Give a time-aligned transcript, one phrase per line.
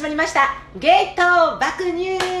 [0.00, 0.54] 始まりました。
[0.78, 2.32] ゲート爆乳どうも。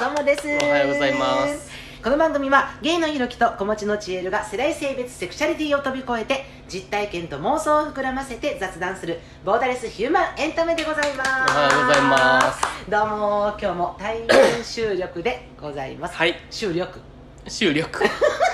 [0.00, 0.46] どうもです。
[0.46, 1.68] おはようございます。
[2.00, 11.30] この番組はゲイのひろきと子持ちのちえるが世代性別セクシャリティを飛び越えて実体験と妄想を膨らませて雑談するボーダレスヒューマンエンタメでございます。
[11.30, 12.62] おはようございます。
[12.88, 13.56] どうも。
[13.60, 16.14] 今日も対面収録でございます。
[16.14, 16.36] はい。
[16.52, 17.00] 収録？
[17.48, 18.04] 収力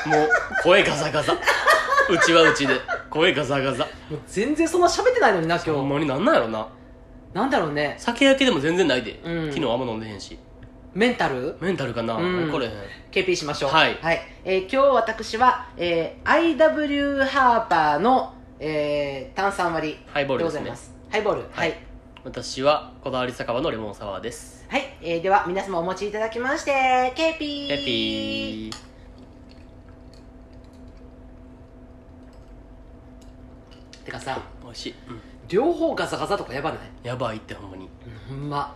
[0.07, 0.31] もう
[0.63, 1.35] 声ガサガサ。
[1.35, 2.75] うちはうちで
[3.15, 3.85] 声ガサガサ。
[4.11, 5.71] もう全然そんな喋ってないのにな今日。
[5.71, 6.67] ほんまになんなんやろな。
[7.33, 7.95] なんだろうね。
[7.99, 9.53] 酒焼けでも全然ないで、うん。
[9.53, 10.39] 昨日あんま飲んでへんし。
[10.93, 11.57] メンタル？
[11.61, 12.51] メンタルかな、うん。
[12.51, 12.73] これへん。
[13.11, 13.71] KP しましょう。
[13.71, 13.97] はい。
[14.45, 20.65] えー今日私は、えー IW ハーパーの、えー炭酸割りハイボールですね。
[20.65, 20.95] でございます。
[21.11, 21.45] ハイボール。
[21.51, 21.77] はい、
[22.25, 24.83] 私はこだわり酒場のレモンサワーですはい。
[25.03, 28.94] えーでは皆様お持ちいただきまして KP ヘピー
[34.05, 36.79] てかさ美味しい、うん、両方ガサガサとかやばない？
[37.03, 37.89] やばいってほんまに。
[38.29, 38.75] ほんま。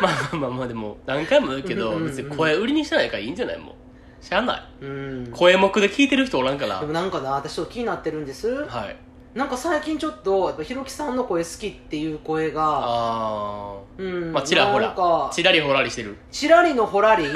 [0.00, 4.24] まあまあまあまあでも何回も言うけどうんうんうん別に声売りにしてないからいいんじゃないもう。
[4.24, 4.62] しゃあない。
[4.80, 5.30] うん。
[5.32, 6.80] 声目で聞いてる人おらんから。
[6.80, 8.64] でもなんかな私ちょっと気になってるんです。
[8.66, 8.96] はい。
[9.34, 14.88] なんか最近ちょっとやっぱひろきさんの声好きっていう声があうんまあちらほら。
[14.88, 16.16] なんかちらりほらりしてる。
[16.30, 17.26] チラリのホラリ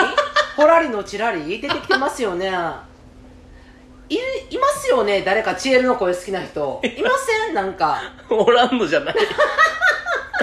[0.56, 2.50] ホラリのチラリ出てきてますよね
[4.15, 6.81] いいますよね誰かチエルの声好きな人。
[6.85, 7.11] いま
[7.47, 7.55] せん？
[7.55, 7.99] なんか。
[8.31, 9.15] おらんのじゃない。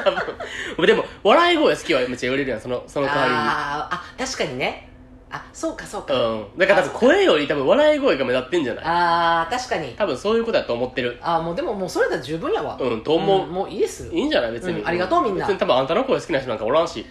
[0.04, 0.86] 多分。
[0.88, 4.86] でも笑い声好きはめっちゃ言われるやんそのその代わあーあ確かにね。
[5.32, 6.58] あそうかそうか、りにうん。
[6.58, 8.86] だから多分声より多分笑い声が目立ってんじゃない？
[8.86, 9.90] ああ確かに。
[9.94, 11.20] 多分そういうことだと思ってる。
[11.22, 12.78] あーもうでももうそれで十分やわ。
[12.80, 14.08] うんと思う、んもういいです。
[14.12, 14.52] いいんじゃない？
[14.54, 15.46] 別に、うんありがとうみんな。
[15.46, 17.06] 別に多分あんたの声好きな人なんかおらんし。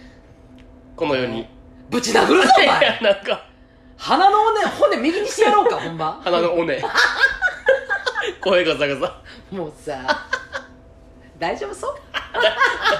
[0.97, 1.47] この世に、
[1.89, 3.45] ぶち殴るぞお い前やなんか
[3.99, 6.81] 鼻の骨骨右にしてやろうかほんま鼻の尾根。
[8.41, 9.97] 声がザガザもうさ
[11.37, 11.95] 大丈夫そう？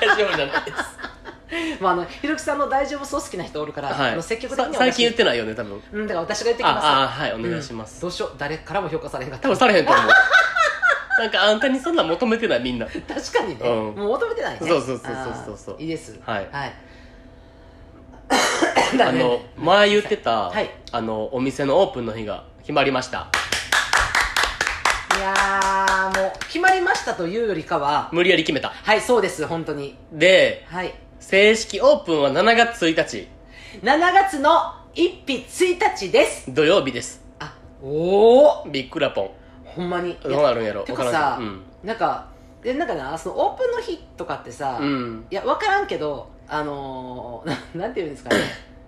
[0.02, 1.80] 大丈夫じゃないです。
[1.82, 4.16] まああのひろきさんの大丈夫そう好きな人おるから、あはい。
[4.16, 5.82] の積極的にさ最近言っってないよね多分。
[5.94, 10.06] うんだから私が言ってきますああはいお願いします、どうしよう誰からも評価されへんかった多分されへんと思う。
[11.20, 12.86] なんかあんたにそんなん求めてないみんな。
[12.86, 13.02] 確
[13.34, 13.96] かにね、うん。
[13.96, 14.60] もう求めてないね。
[14.62, 15.00] そうそうそう
[15.46, 16.18] そうそういいです。
[16.26, 16.48] はい。
[16.52, 16.74] はい
[19.02, 20.70] あの前言ってた、はい。
[20.92, 23.28] あのお店のオープンの日が決まりました。
[25.18, 28.70] いやーもう決まりましたというよりかは無理やり決めた。
[28.70, 29.98] はいそうです本当に。
[30.12, 30.94] ではい。
[31.20, 33.28] 正式オープンは7月1日。
[33.84, 36.54] 7月の1日1日です。
[36.54, 37.24] 土曜日です。
[37.40, 37.54] あ
[37.84, 39.32] おおビックラポン。
[39.66, 40.18] ほんまに。
[40.24, 40.84] どうなるんやろ？
[40.84, 41.52] てわからかさ、んけど。
[41.52, 41.62] うん。
[41.84, 42.28] なんか
[42.64, 45.26] でなんかなそのオープンの日とかってさ、うん。
[45.30, 48.38] いや分からんけどあのー、ななんていうんですかね。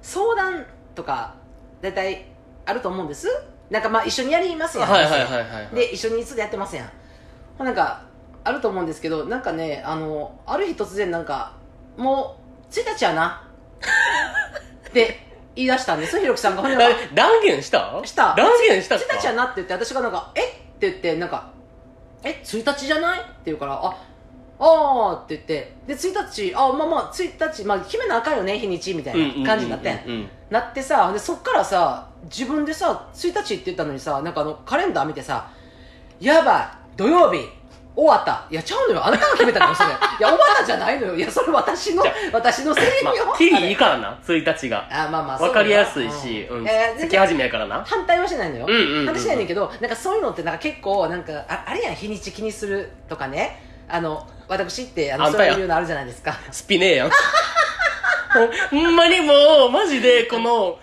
[0.02, 1.36] 相談とか
[1.82, 2.26] 大体
[2.66, 3.28] あると思うんです。
[3.70, 4.90] なんかまあ一緒にやりますやん。
[4.90, 5.76] はいはいはいはいはい。
[5.76, 6.84] で一緒にいつでやってますや
[7.60, 7.64] ん。
[7.64, 8.02] なんか
[8.44, 11.54] あると思うんですけどなんかねあのある日突然なんか
[11.98, 12.38] も
[12.70, 13.48] う1日やな。
[14.90, 16.20] って言い出したんです。
[16.20, 16.64] ひろきさんが
[17.14, 18.02] 断言した？
[18.04, 18.36] した。
[18.36, 20.42] 断言したっ1日やかなって言って私がなんか「え？
[20.42, 20.44] っ?」
[20.80, 21.50] て言ってなんか
[22.24, 23.96] 「え？1日じゃない?」って言うから「あ
[24.64, 30.00] あー」って言ってで1日あまあまあ1日、まあ、決めなあかんよね日にちみたいな感じになって
[30.50, 35.48] なってさでそっからさ自分でさ1日って言ったのにさなんかあのカレンダー見てさ
[36.22, 37.50] 「やばい土曜日
[37.96, 39.06] 終わった」いやちゃうのよ。
[39.06, 39.90] あなたが決めたのよそれ。
[39.90, 41.16] いや終わったじゃないのよ。
[41.16, 44.88] いやそれ私のじゃ私のセリまフよ、あ、キリいいからな1日が。
[44.92, 46.68] あまあまあわかりやすいし、うん。
[46.68, 47.84] えー全然月始めやからな。
[47.86, 49.06] 反対はしないのよ、うんうんうんうん。
[49.08, 55.54] 反対しないねんけどなんかそういうのってなんか結構なんかああれやん日にち気にするとかねあの私ってあのあんたや。
[55.54, 56.40] そういうのあるじゃないですか。
[56.52, 57.12] スピネーやん
[58.70, 59.34] ほんまにも
[59.68, 60.80] うマジでこの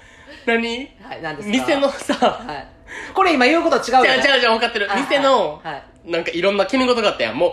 [0.47, 0.91] 何？
[1.03, 1.53] はい何ですか？
[1.53, 2.15] 店のさ。
[2.15, 2.69] はい、
[3.15, 4.89] これ今言うこと違う違う違う違う分かってる。
[4.89, 5.73] はい店のはい。
[5.75, 7.37] はいなんかいろんな決め事があったやん。
[7.37, 7.53] もう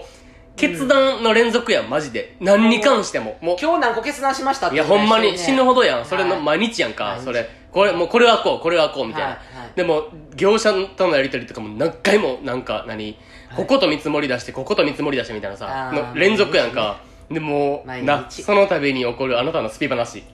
[0.55, 2.38] 決断の連続やんマジで。
[2.39, 3.38] 何に関しても。
[3.41, 4.77] も今日何個決断しましたっうて。
[4.77, 6.06] いやほんまに死ぬほどやん。
[6.06, 6.41] それのはい。
[6.41, 7.24] 毎日やんか毎日。
[7.25, 7.50] それ。
[7.71, 9.27] これもうこれはこうこれはこうみたいな。
[9.27, 9.71] はいはい。
[9.75, 10.06] でも
[10.38, 13.18] 業者とのやり取りとかも何回もなんか何？
[13.56, 16.98] ここと見積もり出してここと見積もり出してみたいなさの連続やんか。
[17.30, 20.24] でもうなその度に起こるあなたのスピ話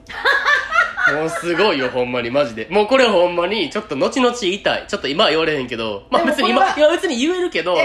[1.12, 2.30] もうすごいよほんまに。
[2.30, 2.68] マジで。
[2.70, 4.62] もうこれほんまにちょっと後々言い。
[4.62, 6.04] たいちょっと今は言われへんけど。
[6.10, 7.76] まあ別に今今別に言えるけど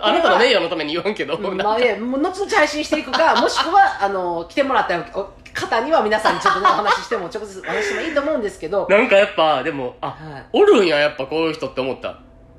[0.00, 1.64] あなたの名誉のために言わんけど、うんな。
[1.64, 8.86] まあいやもう後々配信していくか もしくはあの来てもらった方には皆さんにちょっとねお話ししても直接お話ししてもいいと思うんですけど。
[8.88, 10.44] なんかやっぱでもあ、はい。
[10.52, 12.16] おるんややっぱこういう人って思った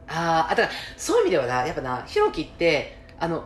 [0.07, 3.45] あーあだからそういう意味ではなやっぱなひろきってあの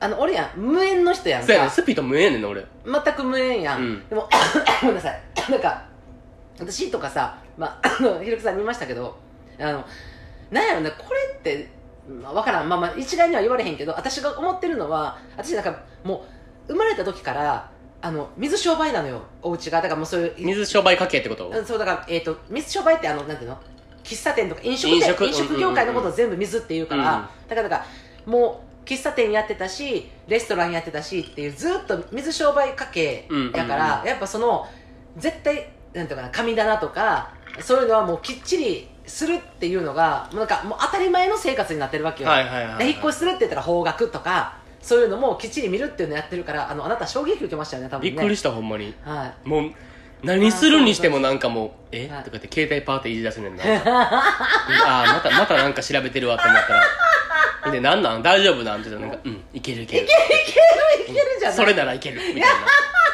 [0.00, 2.64] あの俺やん無縁の人やんそうやねかスピと無縁ねんな俺。
[2.84, 4.08] 全く無縁やん、うん。
[4.08, 4.28] でも
[4.82, 5.20] ごめんなさい。
[5.50, 5.82] なんか
[6.58, 9.16] 私とかさ、まあ、 あのひろきさんに言いましたけど
[9.58, 9.84] あの
[10.50, 11.70] なんやろねこれって
[12.06, 12.68] まあ、分からん。
[12.68, 16.26] まあまあ一概には言われへんけど私が思ってるのは私なんかも
[16.68, 17.70] う生まれた時から
[18.02, 19.78] あの水商売なのよお家が。
[19.80, 21.48] だからもうそういう水商売家系ってこと？
[21.48, 23.58] うんそうだから、えー、と水商売ってあのなんていうの？
[24.04, 27.86] 喫茶店とか飲食店飲食業界のことを全部水っていうから、だからだから
[28.26, 34.66] もう喫茶店やってたしレストランやってたしっていうずっと水商売家系やから、うんやっぱその
[35.16, 48.10] 絶対なんていうかな神棚とかそういうのはもうきっちりするっていうのがなんかもう当たり前の生活になってるわけよ、はいはいはいはいで引っ越しするって言ったら方角とかそういうのもきっちり見るっていうのをやってるからあのあなた衝撃受けましたよね多分ね。
[48.10, 48.94] びっくりしたほんまに。
[49.02, 49.48] はい。
[49.48, 49.72] もう
[50.24, 52.08] 何するにしてもなんかもう「え？
[52.08, 52.24] はい。
[52.24, 53.62] とかって携帯パーっていじ出すねんな。
[53.64, 56.74] ああまたまたなんか調べてるわと思った
[57.66, 58.22] らでなんなん？
[58.22, 58.80] 大丈夫なん？
[58.80, 61.56] って言ったらなんか「うんいけるいける」いけるいけるじゃない。
[61.56, 62.56] それならいけるみたいな。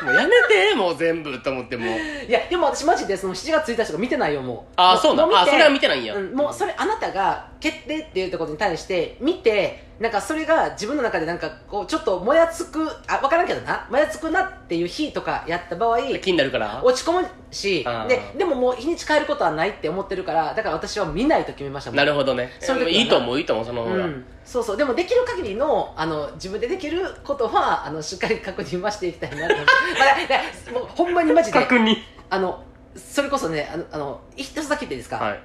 [0.02, 1.84] もうやめてもう全部と思っても。
[1.84, 4.72] ういやでも私マジでその7月1日とか見てないよもう。
[4.76, 5.28] あーそうなん？
[5.28, 5.50] も見て。
[5.50, 6.14] あそれは見てないんや。
[6.14, 13.86] うんもうそれあなたが決定っていうところに対して見てなんかそれが自分の中でなんかこうちょっともやつくあ分からんけどな。
[13.90, 16.82] もやつくなっていう日とかやった場合気になるから？
[16.82, 22.50] 落ち込むしででももう日にち変えることはないって思ってるからだから私は見ないと決めましたなるほどね。
[22.60, 24.76] そういいいと思ういいと思うその方が、うん、そうそう。
[24.78, 29.54] でもできる限りのあの自分でできることはあのしっかり確認はしていきたいなと。
[29.54, 31.58] 思って、もうほんまにマジで。
[31.58, 31.96] 確認。
[32.30, 32.64] あの
[32.96, 35.40] それこそねあのあの一つだけ言っていいですか、はい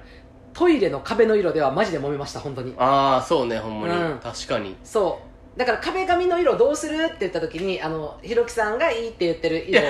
[0.56, 2.74] トイレの壁の色ではマジで揉めました本当に。
[2.78, 4.18] ああそうねほんまに、うん。
[4.20, 4.74] 確かに。
[4.82, 5.20] そ
[5.54, 5.58] う。
[5.58, 9.82] だから壁紙の色どうするって言った時にあのひろきさんがいいって言ってる色。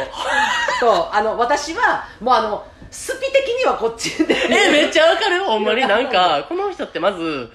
[0.81, 4.35] とあの私はもうあのスピ的にはこっちで。
[4.35, 5.45] えめっちゃわかる？
[5.45, 5.83] ほんまに？
[5.83, 7.49] なんかこの人ってまず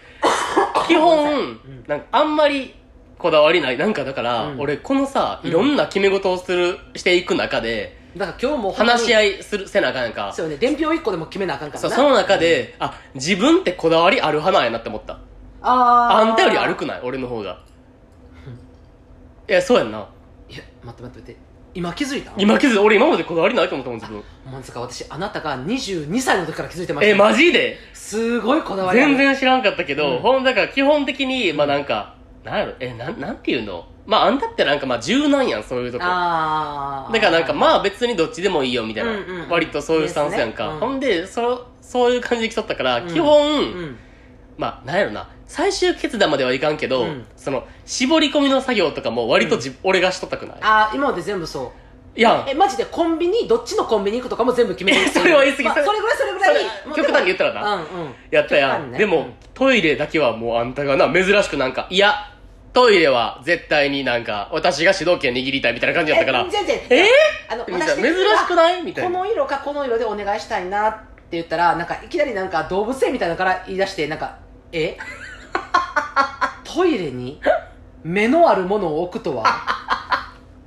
[0.87, 2.75] 基本なんかあんまり
[3.17, 3.77] こだわりない。
[3.77, 4.61] なんかだから、うん。
[4.61, 5.49] 俺このさうん。
[5.49, 10.33] いろんな決め事をする、していく中でだから今日も話し合いするせなあかんやんか。
[10.33, 11.89] そうよね伝票1個でも決めなあかんからな。
[11.89, 15.19] そうその中で、あ自分ってこだわりある派なんやなって思った。
[15.61, 16.29] あー。
[16.29, 17.01] あんたより歩くない？
[17.03, 17.59] 俺の方が。
[19.49, 20.07] いやそうやんな。
[20.49, 21.37] いや待って待って待って。
[21.73, 22.33] 今気づいた？
[22.37, 22.81] 今気づいた。
[22.81, 24.21] 俺今までこだわりないと思ったもん自分。
[24.51, 27.11] まんつか私あなたが22歳の時から気づいてました。
[27.11, 27.77] えマジで？
[27.93, 29.15] すごいこだわりある。
[29.15, 30.19] 全然知らんかったけど、うん。
[30.19, 32.73] ほんだから基本的にまあなんかなんやろ？
[32.81, 33.85] えなんなんていうの？
[34.05, 36.03] まああんたってなんかまあ柔軟やんそういうとこ。
[36.03, 39.49] だからなんかまあ別にどっちでもいいよみたいな、うんうんうん。
[39.49, 40.79] 割とそういうスタンスやんか、ねうん。
[40.79, 43.07] ほんでそそういう感じで来とったから、うん。
[43.07, 43.97] 基本、うん。
[44.57, 45.29] まあなんやろな。
[45.47, 47.25] 最終決断まではいかんけど、うん。
[47.35, 50.57] その絞り込みの作業とかも割とじ、俺がしとったくない？
[50.61, 51.71] ああ今まで全部そ
[52.15, 52.19] う。
[52.19, 52.43] いや。
[52.43, 55.05] んえマジでコンビニどっちのコンビニ行くとかも全部決めてる。
[55.05, 55.69] え それは言い過ぎ。
[55.69, 56.65] まあそれぐらいそれぐらい。
[56.95, 57.75] 極端に言ったらな。
[57.75, 57.85] うんうん。
[58.31, 58.97] やったやん、ね。
[58.97, 59.33] でも、うん。
[59.53, 62.30] トイレだけはもうあんたがな珍しくなんかいや
[62.73, 66.41] トイレは絶対になんか私が主導権握りたいみたいな感じやったから。
[66.47, 67.05] え全然え？
[67.49, 68.83] あの珍しくない？
[68.83, 69.11] みたいな。
[69.11, 74.37] この色かこの色でお願いしたいなって言ったらなんかいきなりなんか動物園みたいなのから言い出してなんか
[74.71, 74.97] え？
[76.63, 77.41] トイレに
[78.03, 79.45] 目のあるものを置くとは？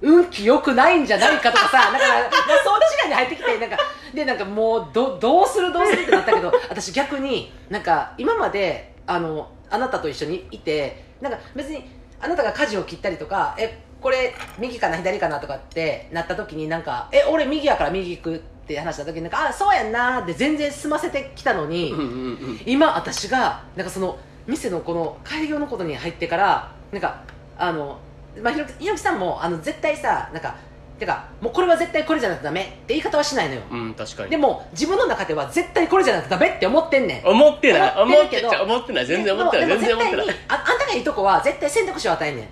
[0.03, 2.31] 運気良くないんじゃないかとかさだから、まあ、
[2.63, 3.79] そっち側に入ってきてなんか
[4.13, 11.89] でなんかもうどどうするどうするってなったけど私逆になんか今まであのあなたと一緒にいてなんか別に
[12.21, 22.09] あなたが舵を切ったりとかえこれ右かな左かなとかってなった時になんかえ俺右やから右行くって話した時になんかあそうやんなーって全然済ませてきたのに、うんうんう
[22.53, 27.25] ん今私がなんかその店のこの開業のことに入ってからなんか
[27.57, 27.99] あの、
[28.43, 30.57] まあ、ひろきひろきさんもあの絶対さなんか
[30.99, 34.31] てかもうこれは絶対これじゃなくてダメって言い方はしないのよ、うん確かに。
[34.31, 37.29] でも自分の中では絶対これじゃなくてダメって思ってんねん。
[37.29, 37.95] 思ってない。
[38.03, 39.07] 思ってるけど思ってない。
[39.07, 39.69] 全然思ってない。
[39.69, 40.27] 全然思ってない。
[40.49, 42.49] ああんたがいいとこは絶対選択肢を与えんねん。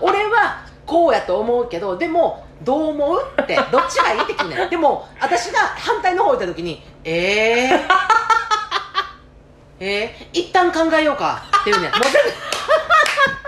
[0.00, 4.70] 俺はこうやと思うけどでもどう思うって どっちがいいって聞いねん。
[4.70, 7.80] でも私が反対の方行った時にえー？
[9.80, 11.90] えー、一旦考えようかっていうねん。
[11.90, 12.18] もう全部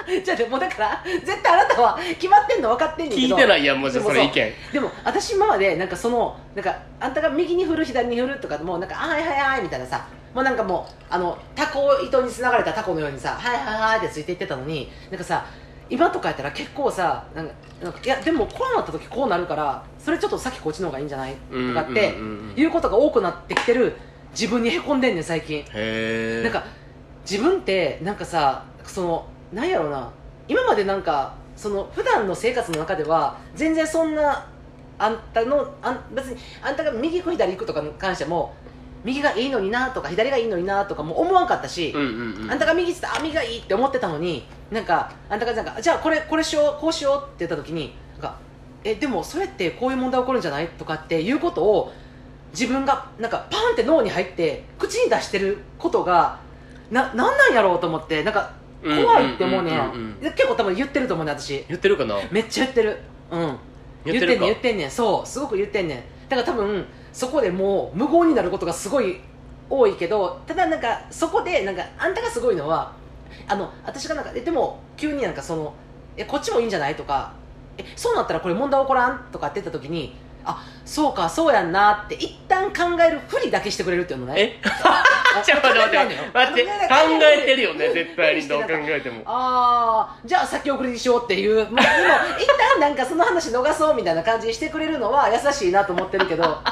[0.25, 3.37] じゃあもうだから絶対あなたは決まってんの分かってんねんけど。
[3.37, 4.53] 聞いてないやんもうじゃあでもそれ意見。
[4.73, 15.45] でも私今までなんかそのなんかあんたが右に振る左に振るとかもうなんかあはいはいはいみたいなさもうなんかもうあのタコ糸に繋がれたタコのようにさはいはいはいってついていってたのになんかさ
[15.91, 21.33] 今とかやったら結構さなんかなんかいやでもこうなった時こうなるからそれちょっと先こっちの方がいいんじゃない？
[21.35, 23.97] とかってうんうんうんうんいうことが多くなってきてる
[24.33, 25.61] 自分にへこんでんねん最近。
[25.61, 26.63] へえなんか
[27.29, 30.11] 自分ってなんかさそのなんやろうな。
[30.49, 34.47] 今までなんかその普段の生活の中では全然そんな
[34.99, 38.55] あんたのあん別にあんたが右行く左行くとかに関しても
[39.05, 42.51] 右がいいのになとか左がいいのになとかも思わんかったし、うんうんうん。
[42.51, 48.39] あんたが右ってあ右がいいって思ってたのになんかあんたがなんかじゃあこれこれしようこうしようって言った時になんか
[48.85, 51.93] えでもそれってこういう問題起こるんじゃないとかっていうことを
[52.53, 56.39] 自分がなんかパンって脳に入って口に出してることが
[56.91, 61.65] ななんなんやろうと思ってなんかうん怖いって思うねうんうんうんうんで結構多分言ってると思うね私。
[61.69, 62.17] 言ってるかな？
[62.31, 62.99] めっちゃ言ってる。
[63.31, 63.57] うん。
[64.05, 64.91] 言ってんねん言ってんねん。
[64.91, 65.99] そうすごく言ってんねん。
[66.29, 69.21] だから多分そこでもう無言になることがすごい
[69.69, 72.93] 多いけどただなんかそこでなんかあんたがすごいのは
[73.49, 75.75] あの私がなんかえでも急になんかその
[76.17, 76.95] えこっちもいいんじゃない？
[76.95, 77.33] とか
[77.77, 79.27] えそうなったらこれ問題起こらん？
[79.33, 80.15] とかって言った時に
[80.51, 84.35] あそうかそうやんなって一旦考えるふりだけしてくれるっていうのね。
[84.41, 84.61] え？
[84.65, 85.97] あちょっと待って
[86.33, 86.65] 待って。
[86.65, 86.71] 考
[87.21, 88.49] えてるよね絶対に。
[88.49, 89.23] どう考えても。
[89.27, 96.43] ああじゃあ先送りにしようっていう、まあ、でも一旦なんかその話逃そうみたいな感じにしてくれるのは優しいなと思ってるけど。
[96.43, 96.65] だか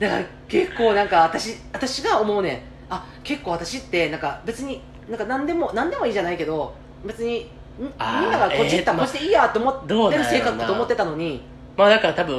[0.00, 2.60] ら結構なんか私私が思うねん。
[2.88, 6.74] あ結構私ってなんか別になんか何でも何でもいいじゃないけど
[7.04, 7.82] 別にん？
[7.82, 7.88] み
[8.26, 11.42] んながこっち行ったらえーこっちでいいやと思ってる性格と思ってたのに、
[11.76, 12.38] まあだから多分、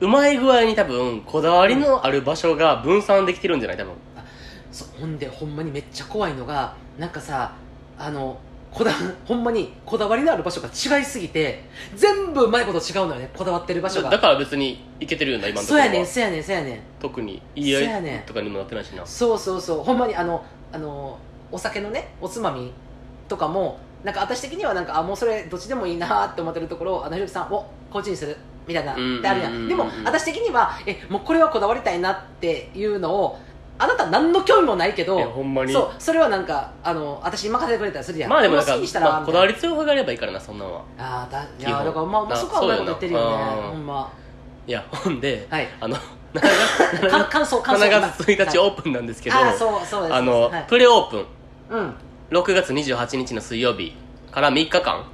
[0.00, 3.76] う、うんまい具合に多分こだわりのある場所が分散できてるんじゃない？
[3.76, 3.94] 多分。
[4.72, 7.52] そうほんでほんまにめっちゃ怖いのがなんかさ
[7.98, 8.38] あの
[8.72, 8.90] こだ
[9.28, 11.62] ほんまにこだわりのある場所が違いすぎて
[11.94, 14.08] 全部うまいこと違うのよねこだわってる場所が。
[14.10, 15.84] だから別にいけてるよな今のところは。
[15.86, 16.80] そうやねんそうやねんそうやねん。
[17.00, 18.22] 特に言いそうやねん。
[18.22, 19.04] とかにもなってないしな。
[19.06, 19.84] そうそうそう。
[19.84, 20.42] ほんまにあの
[20.72, 21.18] あの
[21.52, 22.72] お酒のねおつまみ
[23.28, 29.68] とかもなんか私的にはなんかあもうそれどっちでもいいなって思ってるところをあのひろきさんおこっちにするみたいなうんってあるやうん。
[29.68, 33.38] でも私的にはえもうこれはこだわりたいなっていうのを
[33.78, 35.72] あなた何の興味もないけどいやほんまに。
[35.72, 38.30] そうそれはなんかあの私に任せてくれたりするやん。
[38.30, 40.82] まあでもなんかまあ、こだわり強さがあればいいからなそんなんは。
[40.98, 44.12] ああだいやだからまあそこはうまいこと言ってるよねほんま。
[44.66, 45.68] いやほんで、はい。
[45.80, 45.96] あの
[46.34, 47.84] 7月か感想感想。
[47.86, 50.14] 7月1日はいオープンなんですけど、ああそうそうです。
[50.14, 50.64] あの、はい。
[50.68, 51.26] プレオープン。
[51.70, 51.94] うん
[52.32, 53.94] 6月28日の水曜日
[54.30, 55.04] から3日間、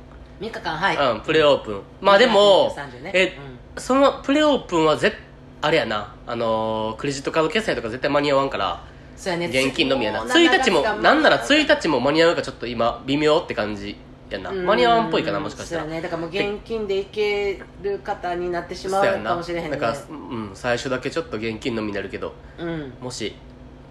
[0.40, 1.82] 3日間はい、うん、プレオープン。
[2.00, 3.10] まあでも、30ね。
[3.12, 3.36] え
[3.74, 3.82] うん。
[3.82, 5.12] そのプレオープンはぜ
[5.60, 6.14] あれやな。
[6.28, 8.84] あのークレジットカード決済とか絶対間に合わんから
[9.16, 9.46] そうやね。
[9.48, 10.20] 現金のみやな。
[10.20, 13.96] そう1日も長なんなら月が1日も間に合うかちょっと今微妙って感じ
[14.30, 14.52] やな。
[14.52, 15.82] 間に合わんっぽいかなもしかしたら。
[15.82, 16.02] そうやね。
[16.02, 19.70] だからもう現金でいける方になってしまうそうかもしれへんね。
[19.70, 22.92] だから、うん、最初だけちょっと現金のみになるけどうん。
[23.00, 23.34] もし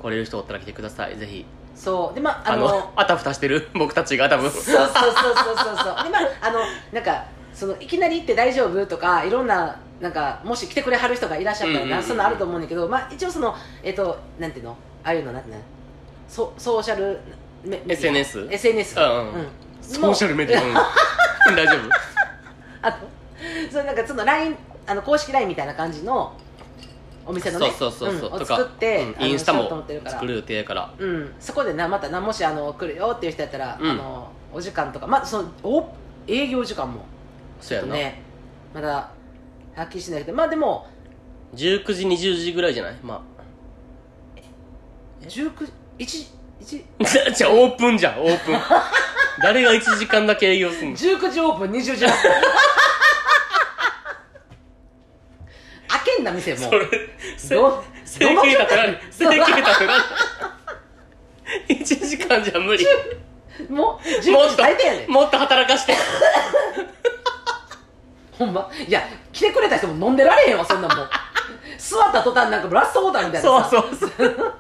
[0.02, 1.18] 来れる人おったら来てください。
[1.18, 1.46] ぜひ
[1.78, 2.16] そう。
[2.16, 4.50] でまあああののあたふたしてる 僕たちが多分。
[4.50, 6.04] そうそうそうそうそうそう。
[6.04, 6.60] でまああの
[6.92, 12.04] なんかそのいきなり行って大丈夫とかいろんななんかもし来てくれはる人がいらっしゃったらな、うんうんうん。
[12.04, 14.72] そんなんあると思うんだけど、まあ、一応そのえっ、となんていうの？
[15.04, 15.62] ああいうのなんていうの？
[16.28, 17.20] ソソーシャル
[17.64, 19.48] メメディア？SNS SNS うんうん。
[19.82, 21.90] ソーシャルメディア、うん、 大丈夫？
[22.82, 22.98] あと
[23.72, 24.56] それなんかその LINE
[24.86, 26.34] あの公式 LINE みたいな感じの
[27.28, 27.70] お店のね。
[27.78, 29.70] そうそうそうそう、んをとか作って、うんインスタも
[30.06, 30.94] 作る予定やから。
[30.98, 33.90] うん、そこでなまたなもしあの来るよっていう人やったら、うん。
[33.92, 35.08] あのお時間とか。
[35.08, 35.90] まあそのお
[36.28, 37.06] 営業時間も。
[37.60, 38.22] そうやな、ね
[38.74, 39.12] まだ
[39.76, 40.38] はっきりしないけど。
[40.38, 40.88] まあでも
[41.56, 42.96] 19時20時ぐらいじゃない？
[43.04, 43.22] ま
[45.22, 45.52] 19
[46.00, 46.28] 1
[46.62, 48.60] 1あじゃ じゃあオープンじゃんオープン。
[49.44, 52.32] 誰が1時間だけ営業すんの？19時オープン20時オープン
[55.88, 56.58] 開けんな店も。
[56.58, 56.86] それ
[57.38, 60.04] せど整形立てられど整形立てられ
[61.70, 62.86] 1時間じゃ無理。
[63.70, 65.94] もう19時もっと大体やねんもっと働かして。
[68.38, 68.70] ほんま？
[68.88, 69.02] いや
[69.34, 70.98] 来てくれた人も飲んでられへんわそんなもん
[71.78, 73.70] 座った途端なんかラストオーダーみたいなさ。
[73.70, 74.54] そうそうそう。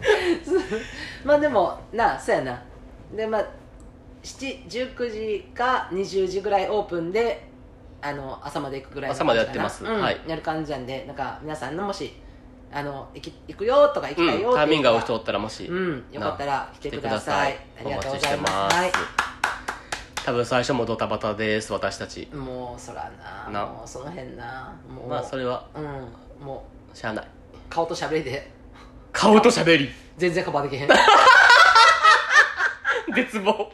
[1.24, 2.62] まあでもなそうやな。
[3.14, 3.44] でまあ
[4.22, 7.49] 7 19時か20時ぐらいオープンで
[8.02, 10.04] あの朝まで行くぐらいの朝までやってます感じかな。
[10.04, 10.16] はい。
[10.16, 12.12] うんやる感じなんでなんか皆さんのもし
[12.72, 17.58] あの行き行くよとか行きたいようん、タイミング合うっていう人おったらもし、うんよかったら来てください。
[17.78, 18.76] ありがとうございお待ちしてます。
[18.76, 18.92] はい
[20.22, 22.28] 多分最初もドタバタです私たち。
[22.32, 23.66] もうそらなな。
[23.66, 24.74] もうその辺な。
[24.88, 25.84] もう、まあそれはうん
[26.44, 27.24] もしゃあない。
[27.24, 27.28] う
[27.70, 28.50] 顔と喋りで。
[29.12, 29.88] 顔と喋り。
[30.18, 30.88] 全然カバーできへん。
[33.14, 33.72] 絶望。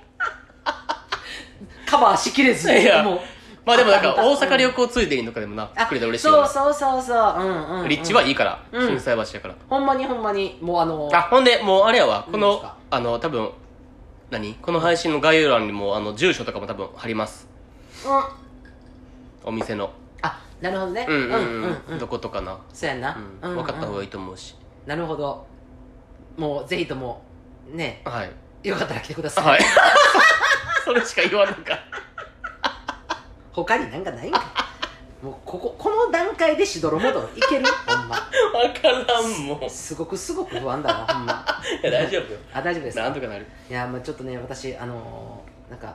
[1.86, 3.20] カバーしきれずいやもう
[3.66, 6.48] まあでもなんかあ大阪旅行ついでにとかでもなあくれたら嬉しいよな。
[6.48, 7.42] そうそうそうそう。
[7.42, 9.54] うんうん、うん、立地はいいからうん心斎橋やから。
[9.68, 12.26] ほんまにほんまにもうあのあほんでもうあれやわ。
[12.30, 12.76] この何ですか？
[12.92, 13.50] あの多分
[14.30, 14.54] 何？
[14.54, 17.48] この配信の概要欄にもあの住所とかも多分貼ります。
[18.06, 19.48] うん。
[19.48, 19.90] お店の。
[20.22, 21.04] あなるほどね。
[21.08, 23.56] うんうんうん、うんうんどことかな、そうやな、うん。
[23.56, 24.54] 分かった方がいいいと思うし、
[24.86, 25.44] なるほど。
[26.36, 27.22] もうぜひとも
[27.72, 28.02] ね。
[28.04, 28.68] はい。
[28.68, 29.60] よかったら来てください、はい。
[30.84, 31.78] それしか言わんのか
[33.64, 34.42] 他になんかないんか。
[35.22, 37.64] もうこここの段階でしどろもどろいける？
[37.86, 38.16] ほんま。
[38.52, 41.44] 分からんもうすごくすごく不安だわほんま。
[41.82, 42.38] いや大丈夫よ。
[42.52, 43.04] あ大丈夫ですか？
[43.04, 43.46] なんとかなる。
[43.68, 45.94] いやまあちょっとね私あのーなんか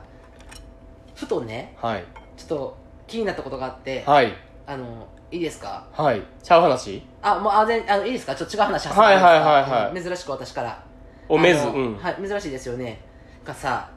[1.14, 2.04] ふとねはい。
[2.36, 2.76] ちょっと
[3.06, 4.34] 気になったことがあって、はい。
[4.66, 5.86] あのいいですか？
[5.92, 6.20] はい。
[6.42, 7.06] ちゃう話？
[7.22, 8.34] あもうあ全あのいいですか？
[8.34, 9.50] ちょっと違う話挟んではいはいいいですか？
[9.52, 10.82] はいはいうん珍しく私から。
[11.28, 11.96] おめずあのうん。
[11.96, 13.00] はい珍しいですよね。
[13.44, 13.88] がさ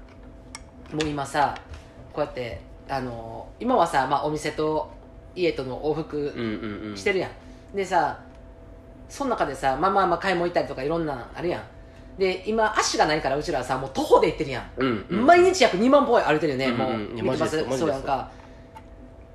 [0.94, 1.56] もう今さ
[2.14, 4.90] こうやってあの今はさ、まあ、お店と
[5.36, 6.98] 家との往復うんうんうん。
[6.98, 8.20] してるやん、でさ
[9.10, 11.64] その中でさまあまあまあ買い物行ったりとかいろんなあるやん。
[12.18, 15.26] で今足がないからうちらはさもう徒歩で行ってるやん、うんうん。
[15.26, 16.78] 毎日約2万歩歩いてるよね、うんうん。
[16.78, 16.98] もう。
[16.98, 17.78] 見てます？
[17.78, 17.90] そう。
[17.90, 18.32] やんか。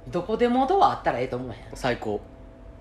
[0.09, 1.57] どこでもドアあったらええと思うへん。
[1.75, 2.21] 最高。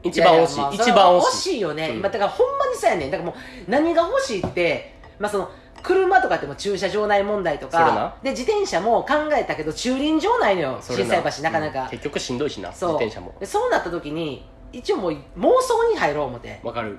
[0.02, 0.76] 一番欲しい。
[0.76, 1.50] 一番欲欲しい。
[1.52, 1.98] しいよね、うん。
[1.98, 3.12] 今だからほんまにそうやねん。
[3.12, 11.90] だからもう何が欲しいってまあその車とかっても駐車場内問題とかで自転車も考えたけど駐輪場ないのよそれ小さい橋なかなか、うん。
[11.90, 13.34] 結局しんどいしな自転車も。
[13.40, 15.18] でそうなった時に一応もう妄
[15.62, 16.60] 想に入ろう思って。
[16.64, 16.98] わかる。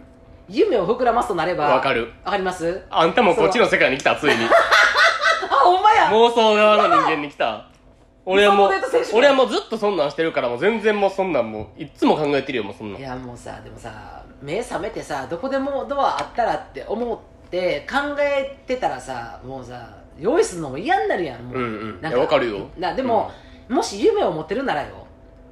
[0.48, 2.12] 夢を膨らますとなればわかる。
[2.24, 2.82] わかります？
[2.90, 4.34] あんたもこっちの世界に来たついに。
[5.50, 6.06] あほんまや。
[6.10, 7.66] 妄想側の人間に来た。
[8.26, 8.70] 俺はもう
[9.14, 13.00] 俺はもうずっとそんなんしてるからもう全然もうそんなんもういっつも考えてるよもうそんなん。
[13.00, 22.00] いやもうさでもさ目覚めてさどこでもドアあったらって思って考えてたらさもうさ用意するのも嫌になるやんもう、うんうん。
[22.00, 22.68] なんいやわかるよ。
[22.78, 23.32] なでも、
[23.68, 25.06] もし夢を持ってるならよ。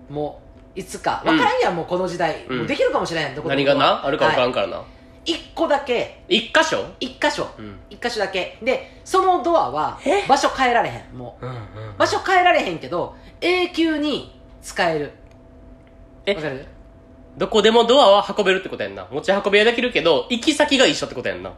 [0.08, 0.40] も
[0.76, 1.22] ういつか。
[1.24, 2.58] 分からんやん、もうこの時代、うん。
[2.58, 4.06] もうできるかもしれんどこでも何がな？
[4.06, 4.82] あるかわからはいんからな。
[5.24, 6.22] 一個だけ。
[6.28, 6.84] 一箇所？
[7.00, 7.48] 一箇所。
[7.58, 7.80] うん。
[7.90, 8.58] 一箇所だけ。
[8.62, 10.24] でそのドアはえ？
[10.28, 11.46] 場所変えられへんもう。
[11.46, 11.60] うんうん。
[11.98, 15.12] 場所変えられへんけど永久に使える。
[16.26, 16.34] え？
[16.34, 16.66] わかる？
[17.38, 19.06] どこでもドアは運べるってことやんな。
[19.10, 21.52] 持ち運びはできるけど行き先が一緒ってことやんな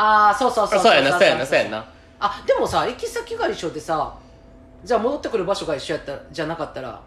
[0.00, 0.78] ああそうそうそう。
[0.78, 1.84] あそうやなそうやなそうやな。
[2.20, 4.16] あでもさ行き先が一緒でさ
[4.84, 7.00] じゃあ戻ってくる場所が一緒やったらじゃなかったら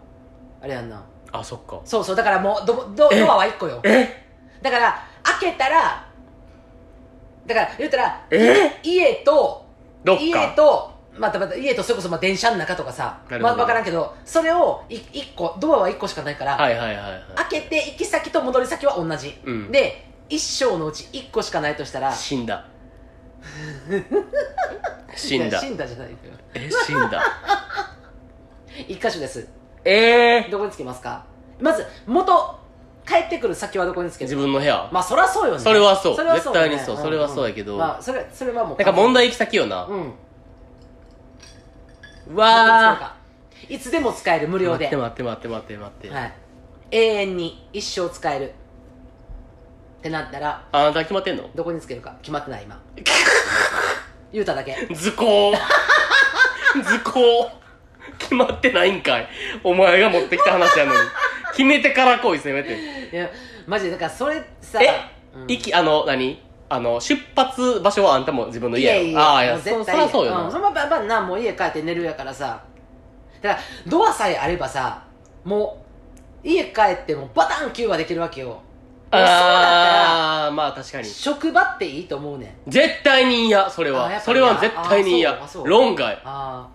[0.60, 1.02] あれやんな。
[1.32, 1.80] あそっか。
[1.84, 3.20] そうそうだからもうドドえ？
[3.20, 3.80] ドアは1個よ。
[3.84, 4.26] え？
[4.60, 6.06] だから開けたら
[7.46, 8.78] だから言ったらえ？
[8.82, 9.64] 家と
[10.04, 10.22] どっか。
[10.22, 13.56] 家とまたまた家とそれこそまあ電車の中とかさなるほど。
[13.56, 17.22] まあ、分からんけどそれをい一個ドアは1個しかないから、はいはいはいはい。
[17.50, 19.70] 開けて行き先と戻り先は同じ、うん。
[19.70, 22.66] で一生のうち1個しかないとしたら死んだ
[25.14, 25.60] 死んだ。
[25.60, 26.18] 死んだじゃないのよ。
[26.54, 27.22] え死んだ。
[28.88, 29.46] 一箇所です。
[29.84, 31.24] ええどこにつけますか？
[31.60, 32.58] まず元
[33.06, 34.30] 帰ってくる先はどこにつける？
[34.30, 34.88] 自分の部屋。
[34.92, 35.60] まあそりゃそうよね。
[35.60, 36.16] それはそう。
[36.16, 36.68] それはそうよね。
[36.70, 37.04] 絶対にそう。
[37.04, 37.74] それはそうやけど。
[37.74, 37.78] ん。
[37.78, 40.12] まあそれそれはもうなんか問題行き先よな、うん。
[42.28, 43.16] うわ
[43.68, 44.84] いつでも使える無ー料で。
[44.84, 46.32] 待って待って待って待って待って、はい。
[46.92, 48.54] 永遠に一生使える
[50.02, 51.48] ってなったらあなた決まってんの？
[51.54, 52.16] どこにつけるか？
[52.22, 52.82] 決まってない今。
[54.32, 54.88] 言うただけ。
[54.92, 55.52] 図工。
[56.82, 57.48] 図工。
[58.18, 59.28] 決まってないんかい。
[59.62, 60.98] お前が持ってきた話やのに。
[61.52, 62.76] 決めてから来いせめて。
[63.12, 63.30] いや
[63.64, 64.90] マジでだからそれさえ、
[65.36, 65.46] うん。
[65.46, 66.42] 行きあの何？
[66.68, 69.00] あの出発場所はあんたも自分の家やろ。
[69.02, 72.64] いやいやああいやそもう絶対そりゃそうよな、ん、そのままなもう家帰って寝るやからさ。
[73.40, 75.04] だからドアさえあればさ
[75.44, 75.84] も
[76.44, 78.62] う家帰ってもバタンキューはできるわけよ
[79.12, 81.04] そうだったらああまあ確かに。
[81.04, 82.70] 職場っていいと思うねん。
[82.70, 85.32] 絶対に嫌それあはそれは絶対に嫌。
[85.32, 86.18] あそうあそう論外。
[86.24, 86.68] あ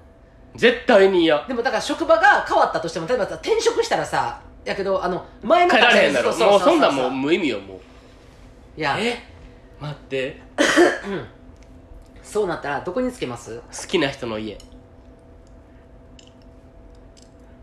[0.55, 1.43] 絶対に嫌。
[1.43, 6.29] あでもだから職場が変わったとしても例えばさ転職したらさやけどあの前の帰られへんだろ。
[6.29, 8.79] もうそんそなんもう無意味よもう。
[8.79, 8.97] いや。
[8.99, 9.17] え？
[9.79, 10.41] 待って。
[11.07, 11.25] うん。
[12.21, 13.59] そうなったらどこにつけます？
[13.59, 14.57] 好きな人の家。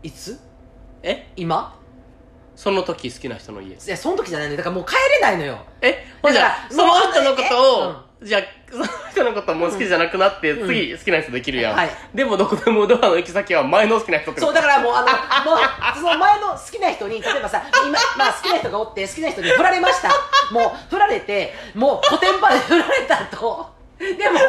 [0.03, 0.39] いつ？
[1.03, 1.31] え？
[1.35, 1.79] 今？
[2.55, 3.75] その時好きな人の家。
[3.75, 5.59] いやその時じゃないねだからもう帰れないのよ。
[5.81, 6.05] え？
[6.21, 8.41] ほんじゃその人のことを、もじゃあ
[8.71, 10.67] その人のこともう好きじゃなくなって、うん。
[10.67, 11.89] 次好きな人できるやん、はい。
[12.13, 15.01] でもどこでもドアの行き先は前の好きな人ってそうだからもうあ
[15.45, 15.59] のもう
[15.95, 20.09] その前の好きな人に例えばさ今、 まあ、好きな人がおって好きな人に振られました。
[20.51, 23.75] もう振られてもうコテンパンで振られたと。
[23.97, 24.39] でも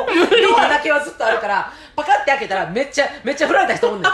[0.54, 4.12] ドアだけはずっとあるからパカって開けたらめっちゃめっちゃ振られた人おんねん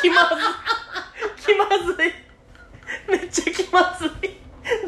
[0.00, 1.96] 気まずい気まずい。
[3.08, 4.10] めっちゃ気まずい。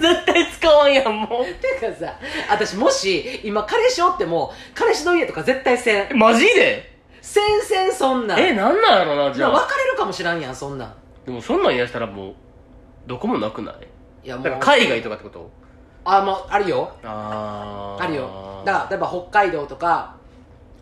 [0.00, 1.44] 絶対使わんやんも
[1.80, 2.14] てかさ
[2.50, 6.10] 私もし今彼氏おっても彼氏の家とか絶対せん。
[6.12, 6.92] うマジで？
[7.20, 8.38] せんせんそんなん。
[8.40, 9.50] えなんなんやろなじゃあ。
[9.50, 10.94] 別れるかもしらんやんそんなん。
[11.24, 12.34] でもそんなん言い出したらもう
[13.06, 13.76] どこもなくない？
[14.24, 14.44] いやもう。
[14.44, 15.50] だから海外とかってこと？
[16.04, 16.92] あもうあるよ。
[17.04, 18.04] あー。
[18.04, 18.62] あるよ。
[18.66, 20.16] だから例えば北海道とか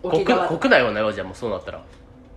[0.02, 0.60] 国沖縄とか。
[0.60, 1.82] 国内はないわじゃあもうそうなったら。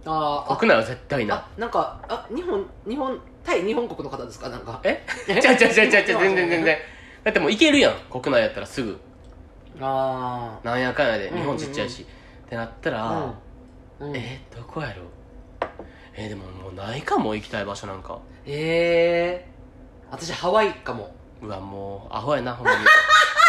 [0.06, 0.58] あーあ。
[0.58, 4.49] 国内は絶対なあなんかあ日本日本対日本国の方ですか？
[4.49, 4.79] なんか。
[4.84, 5.03] え？
[5.27, 6.21] ちゃうちゃうちゃうちゃうちゃう。
[6.21, 6.77] 全然全然。
[7.23, 7.93] だってもう行けるやん。
[8.10, 8.99] 国内やったらすぐ。
[9.79, 11.27] あなんやかんやで。
[11.29, 13.34] うん日本ちっちゃいし、ってなったら、あ
[13.99, 14.41] うん、うん、え？
[14.56, 15.03] どこやろ？
[16.15, 18.19] えでももうないかも行きたい場所なんか。
[18.45, 21.13] ええー、私ハワイかも。
[21.41, 22.77] うわもうアホやなほんまに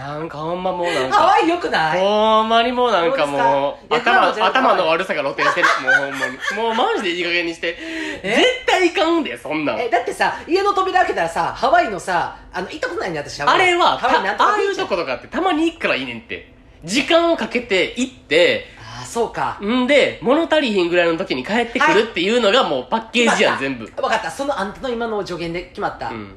[0.00, 1.16] なんかほんまもうなんか。
[1.18, 2.00] ハワイよくない？
[2.00, 4.12] ほんまにもうなんかもうどうですか？
[4.12, 5.66] いや頭頭の悪さが露呈してる。
[5.82, 6.32] もうほんまに。
[6.56, 7.76] もうマジでいい加減にして。
[8.22, 9.78] 絶対いかんでそんなん。
[9.78, 13.54] えだってさ家の扉開けたらさハワイのさあの行ったことないんだ私ハワイ。
[13.56, 16.54] あれはハワイなんとかビーチたああいうとことかってたまに行くからいいねんって。
[16.82, 18.64] 時間をかけて行って。
[18.78, 19.58] ああそうか。
[19.62, 23.84] んで物足りひんぐらいの時に帰ってくるっていうのがもうパッケージやん全部。
[23.84, 24.30] 分かった。
[24.30, 26.36] そのあんたの今の助言で決まった、うん。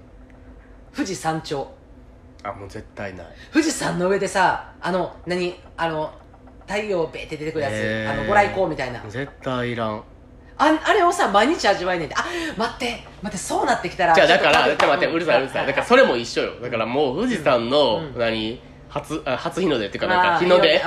[0.94, 1.73] 富士山頂
[2.44, 3.28] あもう絶対ない。
[3.52, 6.14] 富士山の上でさあの何あの
[6.68, 8.12] 太陽ベーって出てくるやつ、へー。
[8.12, 9.02] あのご来光みたいな。
[9.08, 10.04] 絶対いらん。
[10.58, 12.26] ああれをさ毎日味わえねえんであ
[12.58, 14.86] 待って待ってそうなってきたらじゃあだから待って。
[14.86, 15.68] 待ってうるさいうるさい。
[15.68, 16.62] だからそれも一緒よ。
[16.62, 18.20] だからもう富士山の、うん。
[18.20, 20.82] 何初あ初日の出っていうかなんまあか日の出うん。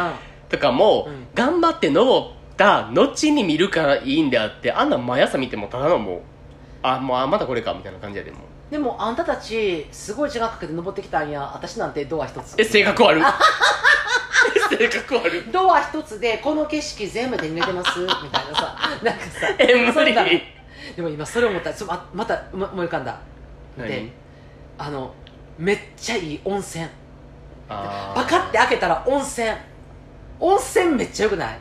[0.48, 1.26] とかも、うん。
[1.34, 6.20] 頑張って登った後に見るからいいんであってあんなん毎朝見てもただのもう
[6.82, 11.40] あもうあまたこれかみたいな感じやでもうでもあんたたちすごい時間かけて登ってきたんや。
[11.54, 12.54] 私なんてドア一つ。
[12.58, 13.22] え性格悪い。
[14.76, 15.42] 性格悪い。
[15.52, 18.00] ドア一つでこの景色全部で見れてます？
[18.00, 18.18] みたい
[18.52, 18.76] なさ。
[19.02, 19.46] なんかさ。
[19.58, 20.14] え無理。
[20.96, 21.70] でも今それ思った。
[21.70, 23.18] らちょままたま思い浮かんだ。
[23.76, 23.88] 何？
[23.88, 24.12] で
[24.78, 25.14] あの
[25.58, 26.86] めっちゃいい温泉。
[27.68, 29.48] パカって開けたら温泉。
[30.40, 31.58] 温泉めっちゃよくない？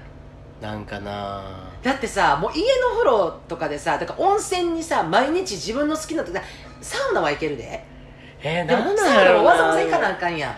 [0.59, 1.43] なんかな
[1.85, 6.35] だってさもう家の風呂とかでさだから温泉にさ毎日自分の好きな時
[6.81, 7.85] サウナは行けるで。
[8.41, 10.55] えー、でもなんサウナもわざわざ行かなあかんやん。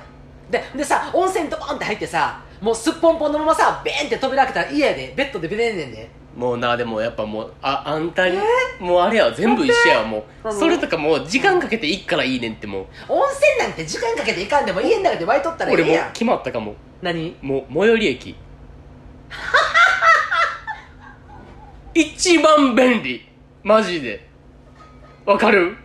[0.49, 5.13] ででさ温泉ドーンって入ってさもうすっぽんぽんのままさベーンって扉開けたら家やで。
[5.17, 6.09] ベッドで寝んねんで。
[6.33, 8.37] もうなでもやっぱもうああんたに、
[8.79, 10.53] もうあれや全部一緒やわもう。
[10.53, 12.85] それとかもう時間かけて行くからいいねんってもう。
[13.09, 13.21] 温
[13.57, 15.89] 泉なんて時間かけて行かんでも家の中で湧いとったらいいやん。
[15.89, 16.75] 俺もう決まったかも。
[17.01, 17.35] 何？
[17.41, 18.35] もう最寄り駅
[21.99, 23.27] 一番便利。
[23.63, 24.27] マジで。
[25.25, 25.75] わかる？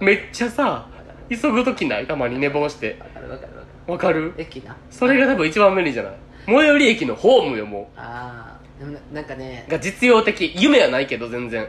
[0.00, 0.88] めっちゃさ
[1.28, 2.06] 急ぐ時ない？
[2.06, 2.96] たまに寝坊して。
[3.00, 4.20] わかるわかるわかわかる？
[4.20, 4.76] る駅な。
[4.90, 6.12] それが多分一番便利じゃない？
[6.46, 9.64] 最寄り駅のホームよもああでもななんかね。
[9.66, 10.52] うが実用的。
[10.54, 11.66] 夢はないけど全然。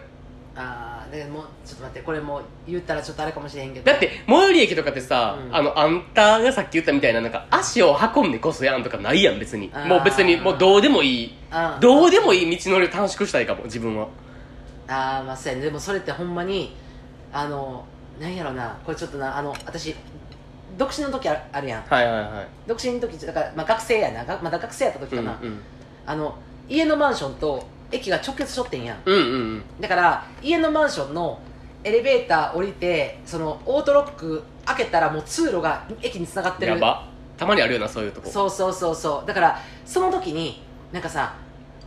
[0.55, 3.91] ああだからもうちょっと待ってこれもう言ったらちょっとあれかもしれへんけど。
[3.91, 5.55] だって最寄り駅とかってさ、うん。
[5.55, 9.69] あのあんたがさっき言ったみたいななんか足を運んでこそやんとかないやん別に。
[9.73, 9.87] あー。
[9.87, 11.35] もう別にもうどうでもいい。
[11.51, 11.79] あー。
[11.79, 14.07] どうでもいい道のりを短縮したいかも自分は。
[14.87, 15.65] ああまあそうやね。
[15.65, 16.75] でもそれってほんまに
[17.33, 17.85] あの
[18.19, 19.95] なんやろなこれちょっとなあの私
[20.77, 21.83] 独身の時あるあるやん。
[21.83, 22.47] はいはいはい。
[22.67, 24.25] 独身の時だから、まあ、学生やな。
[24.25, 25.59] がまだ学生やった時かな、うんうん。
[26.05, 26.35] あの
[26.67, 29.01] 家のマンションと駅が直結しとってんやん。
[29.05, 29.63] うんうんうん。
[29.79, 31.39] だから家のマンションの
[31.83, 36.73] エレベーター降りてそのオートロック開けたらもう通路が駅につながってる。
[36.73, 37.07] やば。
[37.37, 38.29] たまにあるよなそういうとこ。
[38.29, 39.27] そうそうそうそう。
[39.27, 41.35] だからその時になんかさ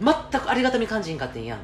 [0.00, 1.58] 全くありがたみ感じんかってんやん。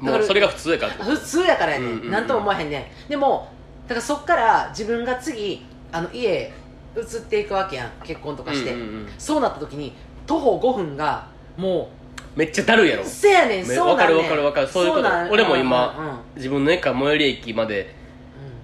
[0.00, 2.08] もうそれが普通やから普通やからやね、うんうんうん。
[2.08, 3.08] んなんとも思わへんねん。
[3.08, 3.48] でも
[3.86, 6.52] だからそっから自分が次あの家
[6.96, 7.90] 移っていくわけやん。
[8.02, 9.08] 結婚とかして、うんうんうん。
[9.18, 9.92] そうなった時に
[10.26, 11.90] 徒歩5分がも
[12.36, 13.02] めっちゃだるいやろ。
[13.02, 13.66] うせやねん。
[13.66, 14.68] めそうわかるわかるわかる。
[14.68, 15.02] そういうこと。
[15.02, 15.30] なん。
[15.30, 16.18] 俺も今うんうんうん。
[16.36, 17.94] 自分の家から最寄り駅まで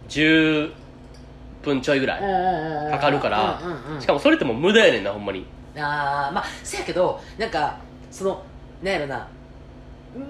[0.08, 0.72] 10
[1.62, 3.60] 分ちょいぐらい、かかるから
[4.00, 5.46] しかもそれってもう無駄やねんなほんまに。
[5.76, 7.78] ああまあせやけどなんか
[8.10, 8.42] その
[8.82, 9.28] なんやろな。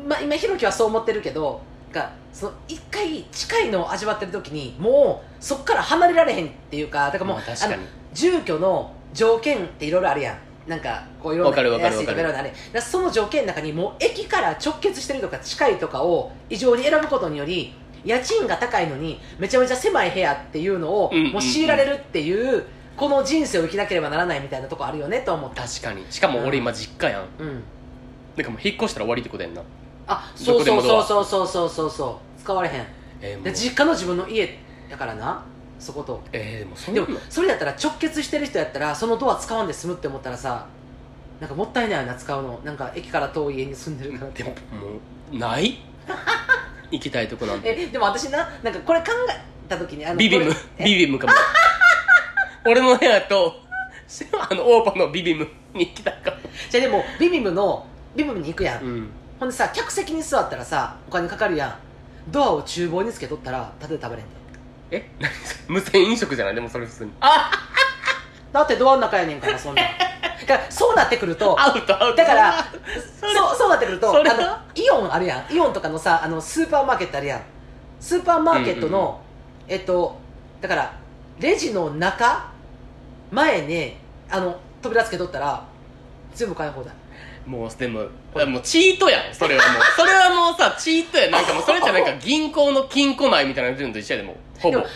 [0.06, 1.62] まあ今ひろきはそう思ってるけど
[1.94, 7.82] なんかその一回近いのを味わってる時にもうそっから離れられへんっていうかだからもう、まあ確かに。
[8.12, 10.38] 住居の条件っていろいろあるやん
[10.70, 12.28] なんかこういろんなわかるわかる安いとわかる。
[12.28, 21.32] いろいろあれだからその条件の中にもう駅から直結してるとか近いとかを異常に選ぶことにより家賃が高いのにめちゃめちゃ狭い部屋っていうのをうんうんうん。
[21.32, 22.64] もう強いられるっていう
[22.96, 25.64] この人生を生きなければならないみたいなとこあるよねと思った。
[25.64, 26.06] 確かに。
[26.08, 27.24] しかも俺今実家やん。
[27.40, 27.62] うん。
[28.36, 29.62] なんかもう引っ越したら終わりってことやんな。
[30.06, 32.40] あどそうそうそうそうそうそうそう。
[32.40, 32.86] 使われへん。
[33.22, 34.56] えー、実家の自分の家
[34.88, 35.44] やからな
[35.80, 36.22] そこと。
[36.32, 40.66] えー、もうそでもそれやったら直結してる人やったらそのドア使わんで済むって思ったらさ
[41.40, 42.60] なんかもったいないよな使うの。
[42.64, 44.42] なんか駅から遠い家に住んでるからって。
[44.42, 44.92] でもも
[45.32, 45.78] うない？
[46.90, 47.68] 行きたいとこなんて。
[47.70, 51.32] えでも私ななんかこれ考えた時にあのビビムビビムかも。
[52.66, 53.54] 俺の部屋と
[54.50, 56.36] あのオーパのビビムに行きたいかも。
[56.68, 59.10] じゃあでもビビムのビビムに行くやん、うん。
[59.38, 61.74] ほんでさ客席に座ったらさお金かかるやん。
[62.30, 64.36] ドアを厨房につけとったらタダで食べれんで
[64.90, 65.10] え？
[65.20, 66.54] 何それ無銭飲食じゃない？
[66.54, 67.12] でもそれ普通に。
[67.20, 67.50] あ
[68.52, 69.82] だってドアの中やねんからそんな。
[69.82, 69.86] ん
[70.46, 72.16] だからそうなってくるとアウトアウト。
[72.16, 72.52] だから
[73.20, 74.36] そうそうなってくるとそれは？
[74.36, 75.54] あのイオンあるやん。
[75.54, 77.40] イオンとかのさあのスーパーマーケットあるやん。
[78.00, 79.20] スーパーマーケットの、
[79.68, 80.18] えっと
[80.60, 80.92] だから
[81.38, 82.50] レジの中
[83.30, 83.96] 前に
[84.30, 85.64] あの扉つけとったら
[86.34, 86.92] 全部買い放題
[87.50, 88.00] もうでも
[88.46, 89.34] もうチートやん。
[89.34, 89.82] それはもう。
[89.96, 92.12] それはもうさチートやなんかもうそれじゃなんか。
[92.20, 94.36] 銀行の金庫内みたいなのと一緒やでもう。
[94.60, 94.88] ほぼでも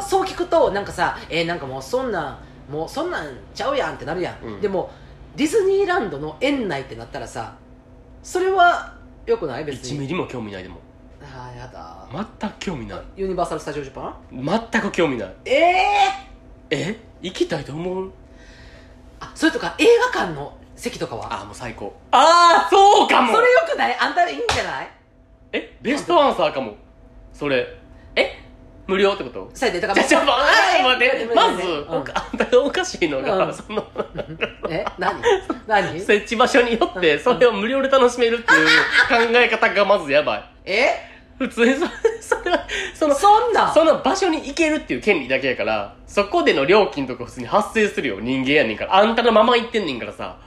[0.00, 2.38] そう聞くとなんかさえーなんかもうそんなん
[2.72, 4.60] もうそんなんちゃうやんってなるやん、うん。
[4.60, 4.90] でも
[5.34, 7.54] ディズニーランドの園内ってなったらさ
[8.22, 8.92] それは
[9.24, 9.64] よくない？
[9.64, 10.76] 別1ミにリも興味ないでも。
[11.22, 12.06] ああやだ。
[12.40, 13.00] 全く興味ない。
[13.16, 14.68] ユニバーサル・スタジオ・ジャパン？
[14.70, 15.34] 全く興味ない。
[15.44, 15.76] ええ
[16.70, 17.00] え？
[17.22, 18.12] 行きたいと思う？
[19.18, 21.42] あそれとか映画館の席とかは？
[21.42, 21.94] あもう最高。
[22.10, 23.32] ああそうかも。
[23.34, 23.96] それよくない？
[23.98, 24.88] あんたいいんじゃない？
[25.52, 26.74] えベストアンサーかも。
[27.32, 27.66] それ。
[28.14, 28.42] え？
[28.86, 29.50] 無料ってこと？
[29.54, 30.36] それでだからじゃじゃあ
[30.80, 31.34] あ待って。
[31.34, 31.98] まず、あ
[32.34, 33.54] んたがおかしいのが、うん。
[33.54, 33.84] その
[34.70, 34.84] え？
[34.98, 35.20] 何？
[35.66, 35.98] 何？
[36.00, 38.66] 設置場所によってそれを無料で楽しめるっていう
[39.08, 40.44] 考え方がまずやばい。
[40.66, 40.88] え？
[41.38, 41.86] 普通にそ
[42.38, 43.70] それはそのそんな？
[43.70, 48.20] んその場所に行けるっていう権利だけやからそこでの料金とか普通に発生するよ。
[48.20, 48.96] 人間やねんから。
[48.96, 50.38] あんたのまま行ってんねんからさ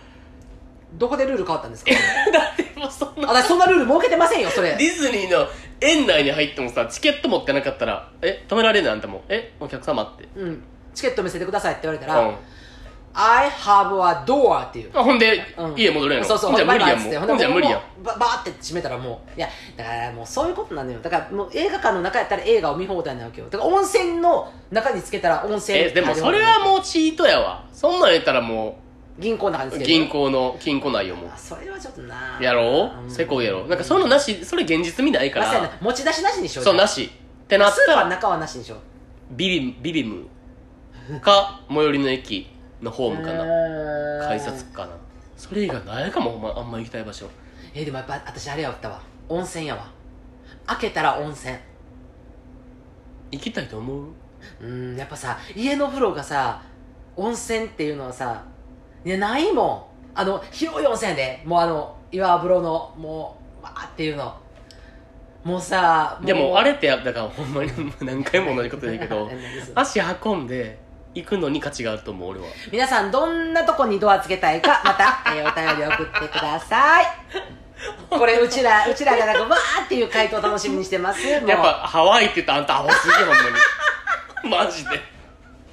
[0.94, 1.92] どこでルール変わったんですか？
[2.32, 3.28] だってもうそんな。
[3.30, 4.72] 私そんなルール設けてませんよそれ。
[4.72, 5.48] ディズニーの
[5.82, 8.92] 園内に入ってもさチケット持ってなかったらえ止められんの？
[8.92, 9.22] あんたも？
[9.30, 10.28] えお客様って。
[10.36, 10.64] うん。
[10.94, 12.36] チケット見せてくださいって言われたら、うん。
[13.14, 14.92] I have a door っていう。
[14.94, 15.76] あほんで、うん。
[15.78, 16.26] 家戻れんの？
[16.26, 16.52] そうそう。
[16.52, 17.16] ほんじゃ無理やんもう。
[17.28, 17.78] ほんじゃ無理や。
[17.78, 19.48] んババーって閉めたらもういや
[19.78, 21.00] だからもうそういうことなのよ。
[21.02, 23.48] だからもう映画館の中やったら映画を見放題なわけよ。
[23.50, 27.64] だから温泉の中につけたら温泉えでもそれはもうチートやわ。
[27.72, 28.80] そんなん言ったらも
[29.20, 31.30] 銀行の中につうける銀行の金庫内よもう。
[31.34, 32.40] あそれはちょっとな。
[32.42, 33.04] やろう？
[33.04, 33.12] うん。
[33.12, 33.68] せこいやろ？
[33.68, 35.78] なんかそういうのなしそれ現実味ないから。
[35.82, 37.06] 持ち出しなしにしようそうなし。
[37.06, 38.80] ってなっスーたらパーの中はなしにしよう。
[39.32, 40.26] ビビビビム。
[41.22, 42.48] か最寄りの駅
[42.82, 43.44] のホームかな。
[43.44, 44.92] な改札かな。
[45.36, 47.28] それ以外ないかもあんま行きたい場所。
[47.74, 49.02] えーでもやっぱ私あれやったわ。
[49.28, 49.90] 温泉やわ。
[50.66, 51.58] 開けたら温泉。
[53.32, 54.06] 行きたいと思う？
[54.62, 56.62] うんやっぱさ家の風呂がさ
[57.16, 58.44] 温泉っていうのはさ
[59.06, 60.20] いやないもん。
[60.20, 64.36] あの広い温泉やでもうあの岩風呂のもうわーっていうの。
[65.44, 69.30] もうさでもあれれってやだからほんまに 何回も同じこと言うけど
[69.74, 70.78] 足運んで
[71.16, 72.46] 行くのに価値があると思う俺は。
[72.72, 77.06] 皆さんどんなとこにドアつけたいかまた、 えーお便り送ってください。
[78.10, 81.26] これうちらうちらがなんかわーっていう回答楽しみにしてます。
[81.26, 84.66] やっぱハワイって言ったらあんたアホすぎほんまに。
[84.66, 85.02] マジで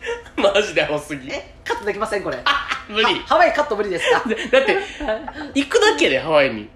[0.36, 1.28] マジでアホすぎ。
[1.30, 2.38] えカットできませんこれ。
[2.88, 3.04] 無理。
[3.04, 4.28] はハワイカット無理ですか？
[4.28, 4.76] で だって
[5.54, 6.68] 行くだけでハワイに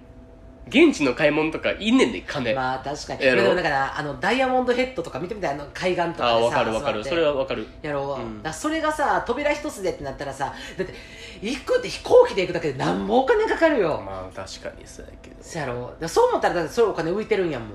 [0.67, 3.25] 現地の買い物とかいんねんで金、まあ確かに。
[3.25, 6.71] やろでもだからあのダイヤモンドヘッドとか見てみたいあの海岸とかでさああ分かる。
[6.71, 7.67] 分かるそれは分かる。
[7.81, 8.43] やろう、うん。
[8.43, 10.93] だそれがさ扉一つでってなったらさだって
[11.41, 15.35] 行くって飛行機で行くだけで何もお金かかるよ、まあ確かにそうやけど。
[15.41, 15.73] そやろ。
[15.81, 17.69] だからそう思ったらだってそれお金浮いてるんやもん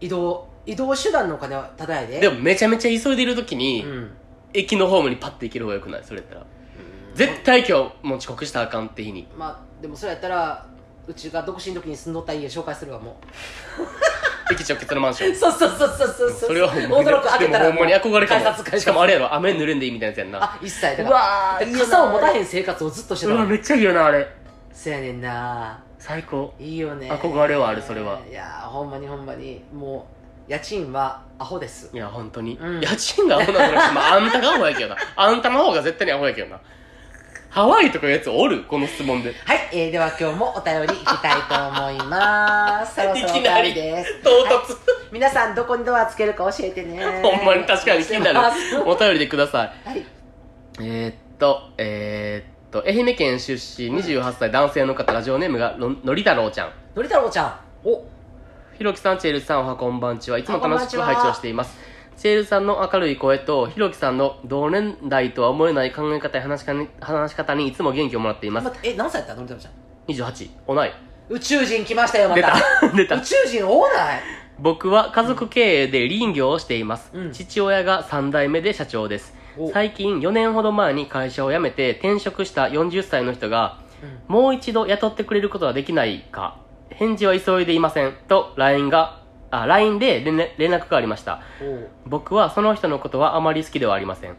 [0.00, 2.20] 移動移動手段のお金はただやで。
[2.20, 4.10] でもめちゃめちゃ急いでる時に、うん
[4.54, 6.04] 駅のホームにパッて行ける方がよくない？
[6.04, 6.46] それやったら。
[7.14, 7.72] 絶対今日
[8.06, 9.26] もう遅刻したらあかんって日に。
[9.36, 10.66] まあでもそれやったら
[11.06, 13.16] うちが独身の時に住んどった家紹介するわも
[14.52, 15.32] 駅直結のマンション。
[15.32, 16.30] うそうそうそうそうそう。
[16.30, 17.64] それはほんまに驚く開けたら。
[17.66, 18.78] でもほんまに憧れかも。
[18.78, 19.34] しかもあれやろ？
[19.34, 20.42] 雨濡れんでいいみたいなやつやんな。
[20.44, 23.38] あ一切だからうわーいいよな傘を持たへん生活をずっとしてたわ。
[23.40, 24.26] うわめっちゃいいよなあれ。
[24.72, 25.82] そやねんな。
[25.98, 26.54] 最高。
[26.58, 27.10] いいよね。
[27.10, 28.20] 憧れはあるそれは。
[28.30, 29.62] いやーほんまにほんまに。
[29.72, 30.17] もう
[30.48, 31.90] 家賃はアホです。
[31.92, 32.80] いや本当に、うん。
[32.80, 33.92] 家賃がアホなのか。
[33.92, 34.96] まああんたがアホやけどな。
[35.14, 36.58] あんたの方が絶対にアホやけどな。
[37.50, 38.64] ハワイとかいうやつおる？
[38.64, 39.34] この質問で。
[39.44, 42.94] はい、えー、では今日もお便りいきたいと思います。
[42.96, 44.50] そろそろお便いきなりりです唐突。
[44.50, 44.58] はい。
[45.12, 47.20] 皆さんどこにドアつけるか教えてね。
[47.22, 48.38] ほんまに確かに気になる。
[48.86, 49.88] お便りでください。
[49.88, 50.06] はい。
[50.80, 56.72] えー、っとえー、っと愛媛県出身28歳男性の方ラジオネームがののり太郎ちゃん。
[56.94, 57.60] のり太郎ちゃん。
[57.84, 58.02] お
[58.78, 60.38] ひろきさん、チェールさん、おはこんばんちは。
[60.38, 61.76] いつも楽しく拝聴しています。
[62.16, 68.70] チェールさんの明るい声と、ひろきさんの同年代とは思えない考え方や話し方に話し方にいつも元気をもらっています。
[68.84, 69.46] え何歳やったの？
[69.48, 69.58] ちゃん
[70.06, 70.92] 28、おない。
[71.28, 72.88] 宇宙人来ましたよま出たた。
[72.96, 73.20] 出た 宇。
[73.20, 74.20] 宙人多ない？
[74.60, 77.10] 僕は家族経営で林業をしています。
[77.12, 79.70] うん父親が3代目で社長ですお。
[79.70, 86.58] 最近4年ほど前に会社を辞めて転職した40歳の人が、うんもう一度雇ってくれることはできないか
[86.90, 88.12] 返事は急いでいません。
[88.28, 91.42] と LINE が、あ、LINE で連絡連絡がありました。
[91.62, 94.36] お僕はその人のことはあまり好きではありません。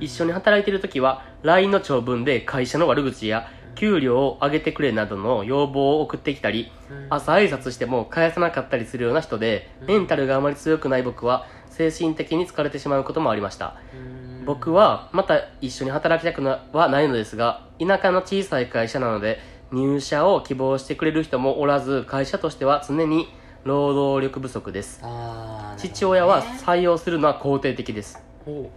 [0.00, 13.76] 一緒に働いている時は LINE の長文で会社の悪口や給料を上げてくれなどの要望を送ってきたり、うん朝挨拶しても返さなかったりするような人で、メンタルがあまり強くない僕は精神的に疲れてしまうこともありました。
[13.94, 19.38] うん僕はまた一緒に働きたくなはないのですが、田舎の小さい会社なので、
[19.70, 23.28] 入社を希望してくれる人もおらず、会社としては常に
[23.64, 25.00] 労働力不足です。
[25.02, 28.22] あー父親は採用するのは肯定的です。
[28.46, 28.70] お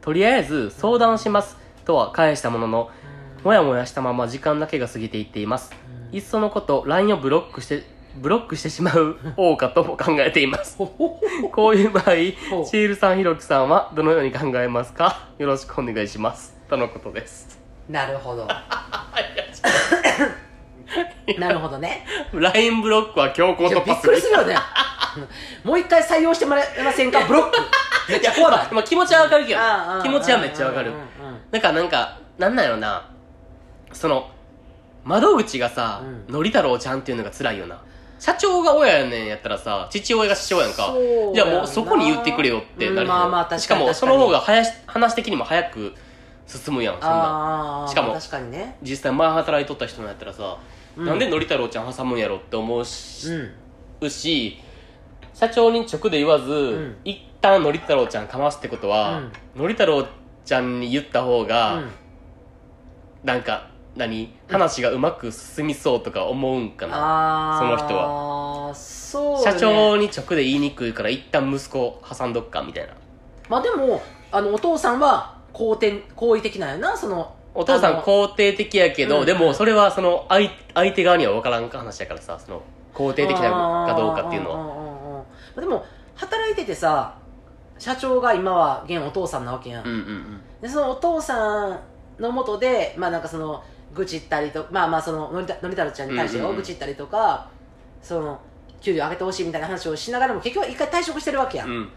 [0.00, 2.90] とりあえず相談しますとは返したものの、
[3.44, 5.72] もやもやしたまま時間だけが過ぎていっています。
[6.12, 7.82] いっそのこと LINE をブロックして、
[8.16, 10.78] ブロックしてしまう方かとも考えています。
[10.78, 11.20] こ
[11.68, 15.28] ういう場合、チほうールさん、ひろきさんはどのように考えますか？
[15.38, 16.56] よろしくお願いします。
[16.68, 17.55] とのことです。
[17.88, 18.46] なるほど。
[21.38, 22.06] なるほどね。
[22.32, 24.12] LINE ブロックは強行いやびっ突破する。
[24.12, 24.56] くりするよね。
[25.64, 27.20] もう一回採用してもらえませんか？
[27.26, 27.58] ブロック。
[28.08, 28.68] めっちゃ怖ない。
[28.70, 29.60] まあ気持ちはわかるけど
[30.02, 30.92] 気持ちはめっちゃわかる。
[31.50, 33.08] なんか、なんか、なんなんやろな。
[33.92, 34.30] その
[35.04, 36.32] 窓口がさ、うん。
[36.32, 37.78] のり太郎ちゃんっていうのが辛いよな。
[38.18, 40.86] 社長が親やねんやったらさ父親が師匠やんか。
[40.86, 45.94] そうじゃあもうそこに言ってくれよってなるうんまあまあ確かにしかもその方が話的にも早く
[46.46, 47.86] 進むやんそんな。
[47.88, 48.76] しかもまあ確かにね。
[48.82, 50.58] 実際前働いとった人なんやったらさ、
[50.96, 51.06] うん。
[51.06, 53.28] なんでのり太郎ちゃん挟むんやろって思うし,、
[54.00, 54.10] うん。
[54.10, 54.58] し
[55.34, 56.96] 社長に直で言わず、ん。
[57.04, 59.22] 一旦のり太郎ちゃんかますってことは、
[59.54, 60.06] のり太郎
[60.44, 61.90] ちゃんに言った方が、うん。
[63.24, 64.32] なんか何？
[64.48, 68.74] 話がうまく進みそうとか思うんかな、その人は。
[68.74, 72.94] そう、ね、社長に直で言いにくいから一旦息子挟んどっかみたいな。
[73.48, 79.26] まあでもあのお父さんは好転好意的なんやなそのお父さん肯定的やけど、うん。
[79.26, 84.56] でもそれはその相相手側には分からん話やからさその肯定的なかどうかっていうのは。
[84.58, 85.24] は
[85.56, 85.82] でも
[86.14, 87.16] 働いててさ
[87.78, 90.40] 社長が今は現お父さんなわけやん、うんうんうん。
[90.60, 91.80] でそのお父さん
[92.18, 93.64] のもとでまあなんかその
[93.94, 97.48] 愚痴ったりとまあまあそののりたのり太郎ちゃんに対して愚痴ったりとか、
[98.02, 98.38] その
[98.82, 101.88] 給料上げてほしいみたいな話をしながらも結局は一回退職してるわけやん、うん。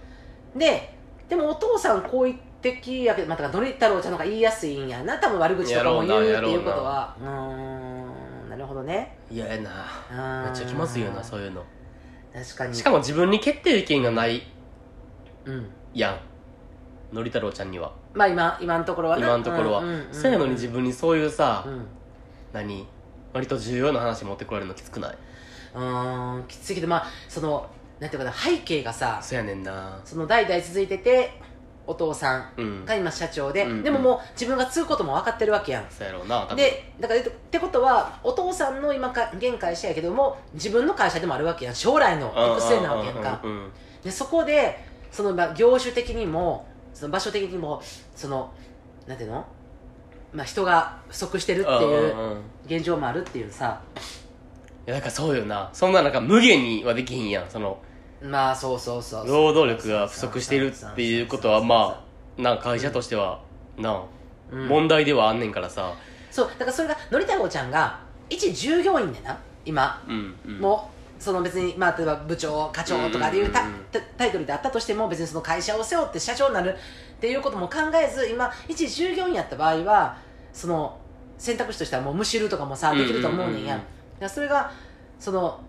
[0.55, 0.95] で
[1.27, 5.17] でもお父さん好意的やけど、まあ、だからのり太郎ちゃんの方が言いやすいんやな。
[5.17, 7.15] 多分悪口とかも言うっていうことは。
[7.19, 9.17] うーんなるほどね。
[9.29, 10.43] 嫌やな。
[10.43, 11.63] めっちゃ気まずいよなそういうの。
[12.33, 12.75] 確かに。
[12.75, 14.43] しかも自分に決定権がない
[15.45, 15.69] うん。
[15.93, 17.15] やん。
[17.15, 17.91] のり太郎ちゃんには。
[18.13, 19.27] まあ今今のところはな。
[19.27, 21.85] 今のところは、うんうんうんそうやのに自分にそういうさ、うん。
[22.53, 22.87] 何？
[23.31, 25.17] 割と重要な話持ってこられるのきつくない？
[25.75, 27.69] うーんきついけどまあその
[27.99, 30.01] なんていうかな背景がさそうやねんな。
[30.03, 31.31] その代々続いてて
[31.89, 32.85] お父さんうん。
[32.85, 33.71] が今社長で、うん。
[33.71, 35.85] うんでももう自分が継ぐことも分かってるわけやん。
[35.89, 41.75] そうやろうなでだからってことはお父さんの今か現会社やけども自分の会社でもあるわけやん。
[41.75, 43.41] 将来の行く末なわけやんか。
[44.03, 47.81] でそこでそのまあ業種的にもその場所的にも
[48.15, 48.51] その
[49.07, 49.45] なんていうの、
[50.33, 53.81] まあ、人が不足してるっていう現状もあるっていうさ。
[54.85, 55.69] いやだからそうよな。
[55.73, 57.49] そんななんか無限にはできひんやん。
[57.49, 57.79] その
[58.21, 62.03] まあそうそうそう労働力が不足しているっていうことはま
[62.37, 63.41] あな会社としては
[63.77, 64.03] な
[64.51, 64.67] うん。
[64.67, 65.93] 問題ではあんねんからさ。
[66.31, 70.59] そうだからそれがのり太郎ちゃんが一従業員でな今うんうん。
[70.59, 76.75] もうその別に、まあ、例えば部長課長とかでいうタタタイトルであったとしても別にその会社を背負って社長になる
[77.17, 80.17] っていうことも考えず今一従業員やった場合は
[80.53, 80.97] その
[81.37, 83.87] 選択肢としてはもうむしるとかもさできると思うねんや、うんうん
[84.21, 84.23] うん。
[84.23, 84.69] うんそれが
[85.19, 85.61] その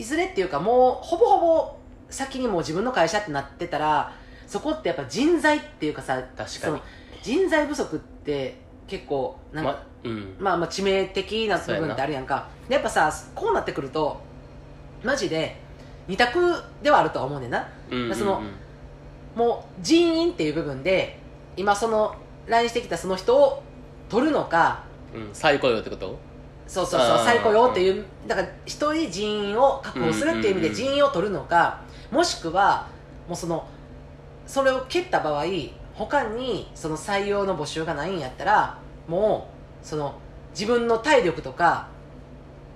[0.00, 1.76] いずれっていうかもうほぼほぼ
[2.08, 4.12] 先にもう自分の会社ってなってたら
[4.46, 6.80] そこってやっぱ人材っていうかさ確かに。
[7.22, 8.56] 人材不足って
[8.88, 10.36] 結構なんか、まうん。
[10.38, 12.48] まあまあ致命的な部分ってあるやんか。
[12.68, 14.20] でやっぱさこうなってくると
[15.04, 15.60] マジで
[16.08, 17.68] 二択ではあるとは思うねんな。
[17.90, 18.16] うんうんうん。
[18.16, 18.42] その
[19.36, 21.18] もう人員っていう部分で
[21.56, 23.62] 今その LINE してきたその人を
[24.08, 24.84] 取るのか
[25.14, 26.18] うん再雇用ってこと？
[26.70, 27.24] そうそうそうあー。
[27.24, 31.80] 再雇用っていうだから一人人員を確保するっていう意味で人員を取るのか
[32.12, 32.88] もしくは
[33.26, 33.66] もうその
[34.46, 35.44] それを蹴った場合
[35.94, 38.78] 他にその採用の募集がないんやったら
[39.08, 39.48] も
[39.82, 40.14] うその
[40.52, 41.88] 自分の体力とか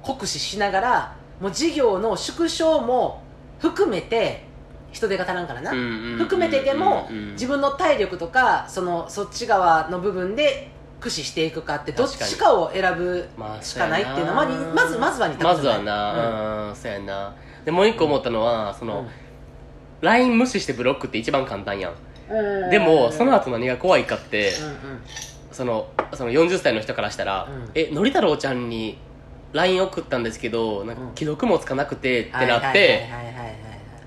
[0.03, 3.23] 酷使しながらもう事業の縮小も
[3.61, 4.45] 含めて
[4.93, 5.71] 人手が足らんからな、
[6.19, 10.71] 含めてでも自分の体力とかそのそっち側の部分で
[11.05, 16.69] 駆使していくかってどっちかを選ぶまあしかないっていうのはままずまずはまずはな。
[16.71, 16.77] うん。
[16.77, 17.35] そうやな。
[17.67, 19.09] でもう一個思ったのはそのうん。
[20.01, 21.93] LINE 無視してブロックって一番簡単やん。
[22.31, 22.71] うん。
[22.71, 24.75] でもその後何が怖いかってうんうん。
[25.53, 28.99] そのその40歳の人からしたらうん「えのり太郎ちゃんに
[29.53, 33.09] LINE 送ったんですけどなんか既読もつかなくて」ってなって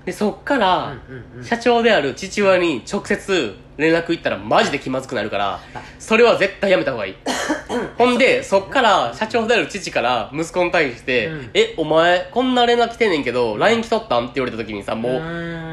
[0.04, 0.96] でそっから
[1.42, 5.60] 社長である父親に直接連絡行ったらマジで気まずくなるから
[5.98, 7.14] それは絶対やめた方がいい。
[7.96, 15.20] ほんでそっから社長である父から息子に対してうん「えお前こんな連絡来てんねんけど LINE 来とったん?」って言われた時にさもう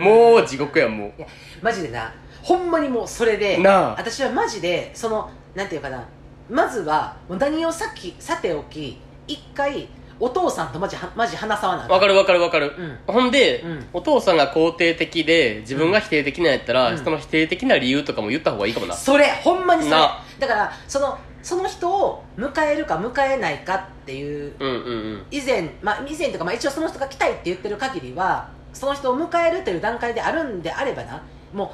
[0.01, 1.13] もう地獄やんもう。
[1.17, 1.27] いや
[1.61, 3.57] マジでなほんまにもうそれで
[3.97, 6.03] 私はマジでそのなんていうかな
[6.49, 9.87] まずはもう何をさっきさておき一回
[10.19, 12.73] お父さんとマジはマジ話さわなあかんわかるわかるわかる、
[13.07, 13.13] うん。
[13.13, 13.85] ほんで、うん。
[13.93, 16.97] お父さんが肯定的で自分が否定的なんやったら、うん。
[16.97, 18.95] その否定的な理由とかも言った方がいいかもな。
[18.95, 19.91] それほんまにそれ。
[19.91, 24.79] なだからそのその人を迎えるか迎えないかっていううんうんう
[25.17, 25.25] ん。
[25.31, 31.21] 以前、まあ、以前とか、まあ、一応その人が来たいって言ってる限りはその人を迎えるという段階であるんであればな。
[31.53, 31.73] も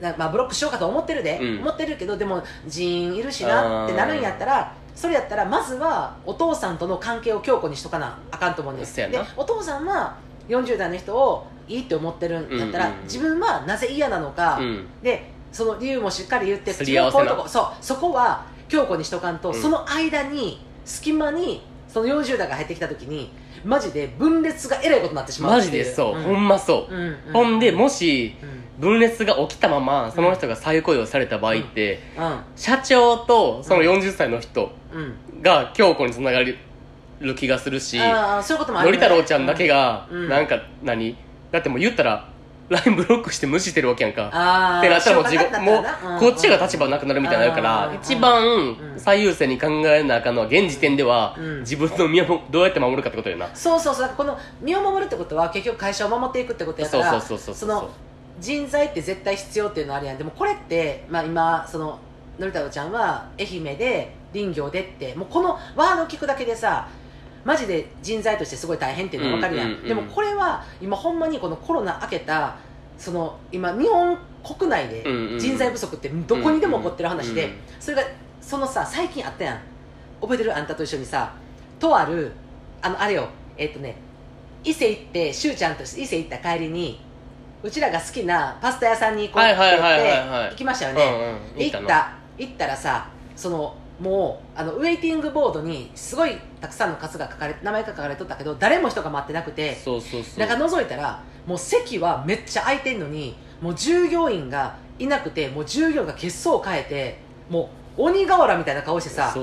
[0.00, 1.60] うなまあ、ブロックしようかと思ってるで、うん。
[1.62, 8.96] 思ってるけどでも人員いるしなってなるんやったらそれやったらまずはお父さんとの関係を強固にしとかなあかんと思うんです。
[8.96, 10.16] でお父さんは
[10.48, 13.04] 40代の人をいいって思ってるんやったら、うんうんうん。
[13.04, 14.86] 自分はなぜ嫌なのか、うん。
[15.00, 19.54] でその理由もしっかり言ってこそうそこは強固にしとかんと、うん。
[19.54, 23.30] その間に隙間にその40代が入ってきた時に
[23.64, 26.22] マジで分裂がえらいことになってしまうマジでそう、ん。
[26.22, 27.32] ほんまそう、うんうん。
[27.32, 28.58] ほんでもしうん。
[28.78, 32.40] 分裂が起きたままその人が再雇用された場合って、うん。
[32.54, 36.56] 社長とその40歳の人うんが強固につながる
[37.36, 40.28] 気がするし、ああそういうこともあるのり太郎ちゃんだけが、うん。
[40.28, 41.16] なんか何？
[41.50, 42.28] だってもう言ったら
[42.68, 44.30] LINE ブロックして無視してるわけやんか。
[44.32, 51.60] ああってなったらもう自分もうこっちが立場なくなるみたいになるからうん一番うん最優先に考えなあかんのは現時点ではうん。
[51.60, 53.48] 自分の身をどうやって守るかってことやな。
[53.54, 53.94] そうそう。
[53.94, 57.68] そうこの身を守るってことは結局会社を守っていくってことやからそうそうそうそうそう。
[57.68, 57.90] の
[58.38, 60.18] 人材って絶対必要っていうのはあるやん。
[60.18, 61.98] でもこれって、まあ、今その
[62.38, 66.86] のり太郎ちゃんは愛媛で林業でってもうこのワード聞くだけでさ
[67.44, 72.56] マジで人材としてすごい大変っていうの分かるやん,、うんうんうんでもこれは今ほんまにこのコロナ明けた
[72.98, 74.18] その今日本
[74.56, 75.04] 国内で
[75.38, 78.02] 人材不足ってどこにでも起こってる話で、それが
[78.40, 79.60] そのさ最近あったやん。
[80.20, 80.56] 覚えてる？
[80.56, 81.32] あんたと一緒にさ。
[81.78, 82.32] とある
[82.82, 83.28] あのあれよ。
[83.56, 83.96] えっ、とね
[84.64, 87.00] 伊勢行ってしゅうちゃんと伊勢行った帰りに
[87.62, 92.12] うちらが好きなパスタ屋さんに行こうって言って行きましたよね、行った。
[92.36, 100.40] 行ったらさそのもうあのウェイティングボードにすごいたくさんの数が書かれ名前が書かれとったけど誰も人が待ってなくてそうそうそう。
[100.40, 107.18] 中覗いたらもう席はめっちゃ空いてんのにもう従業員がいなくてもう従業員が血相を変えて
[107.50, 109.34] もう鬼瓦みたいな顔してさ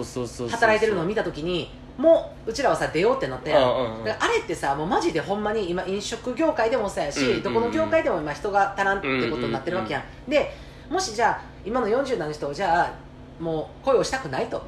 [0.50, 4.06] 働いてるのを見た時にもううちらはさ出ようってなったやん、うんうんうん。
[4.06, 7.44] だからあれってさもうマジでほんまに今飲食業界でもそうやし、うんうんうん。
[7.44, 10.54] どこの業界でも今人が足らんってことになってるわけやん,、で
[10.90, 13.05] もしじゃあ今の40代の人をじゃあ
[13.40, 14.62] もう恋をしたくないと。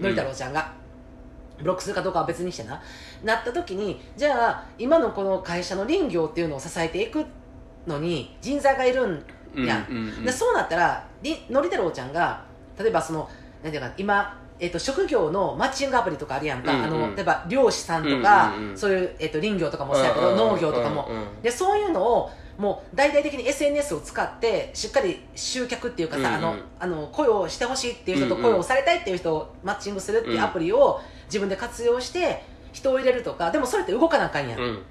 [0.00, 0.72] のり太郎ちゃんが、
[1.58, 2.82] ブロックするかどうかは別にしてな。
[3.22, 7.24] なった時にじゃあ今のこの会社の林業っていうのを支えていく
[7.86, 9.24] のに人材がいるん
[9.64, 9.78] や。
[9.78, 10.24] ん、うんうんうん。
[10.24, 12.44] でそうなったらりのり太郎ちゃんが
[12.78, 13.28] 例えばその
[13.62, 16.84] なんていうか今、えっと職業のマッチングアプリとかあるやんか、うんうん。
[16.84, 18.78] あの例えば漁師さんとか、うんうんうん。
[18.78, 22.30] そういう、えっと林業とかもそうやけど、うんうんうん農業とかも、うんうんでそういうのを
[22.62, 26.34] もう大々的に SNS を使ってしっかり集客っていうかさ、うんうん。
[26.36, 34.82] あのあの雇用してほしいっていう人とうんうん雇用されたいっていう人をマッチングするっていうアプリを自分で活用して人を入れるとかでもそれって動かなあかんやん、うん。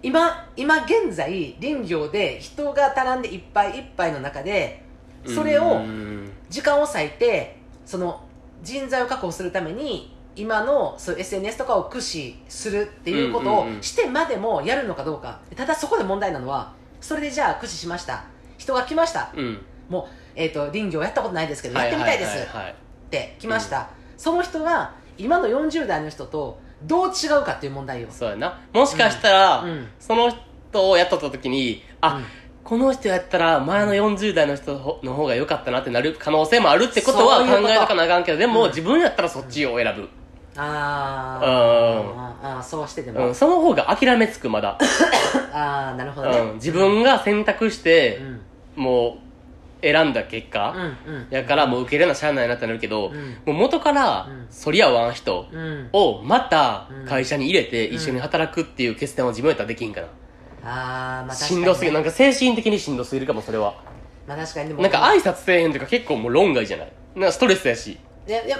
[0.00, 4.84] 今今現在林業で人が足らんでいっぱいいっぱいの中で
[5.26, 8.22] それをうん時間を割いてその
[8.62, 15.40] 人材を確保するために今のそう SNS とかを駆使するっていうことをしてまでもやるのかどうか。
[15.56, 18.24] ただそこで問題なのはそれでじゃあ駆使しました。
[18.58, 19.32] 人が来ました。
[19.36, 19.60] うん。
[19.88, 22.38] もう、えー、と林業やったことないですけどやってみたいです。
[22.38, 28.60] って来ました、その人が今の40代の人とどう違うかっていう問題よ、そうやな。
[28.72, 29.88] もしかしたら、うん。
[29.98, 30.30] その
[30.70, 32.24] 人を雇った時にあ、うん。
[32.62, 38.68] この人やったら前の40代の人の方が良かったなってなる可能性もあるってことは考えとかなあかんけどでも、うん。
[38.68, 40.08] 自分やったらそっちを選ぶ、
[40.60, 42.18] あうん。
[42.18, 44.78] ーあーそうしてでも、うん、その方が諦めつくまだ、
[45.52, 48.18] ああなるほどね、うん、自分が選択して
[48.76, 48.82] う、ん。
[48.82, 49.28] もう
[49.80, 50.74] 選んだ結果、
[51.06, 51.26] うんうん。
[51.30, 53.36] やからもう受け入れなしゃあないなってなるけど、うん。
[53.46, 54.48] もう元からうん。
[54.64, 55.88] 反り合わん人うん。
[55.92, 57.06] をまたうん。
[57.06, 60.06] 会社に入れて一緒に働くっていう決断を自分やったらできんから、
[60.64, 61.94] ああまあ確かに、しんどすぎる。
[61.94, 63.74] なんか精神的にしんどすぎるかもそれは。
[64.26, 64.82] まあ確かにでも。
[64.82, 66.92] なんか挨拶せえへんとか結構もう論外じゃない。
[67.14, 67.98] なストレスやし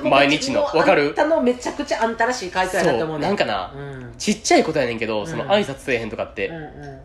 [0.02, 1.08] 毎日のわかる？
[1.08, 4.14] あんたのめちゃくちゃあんたらしい回答やなと思うねなんかなうん。
[4.18, 7.02] ちっちゃいことやねんけど、そのうん挨拶せえへんとかって、うんう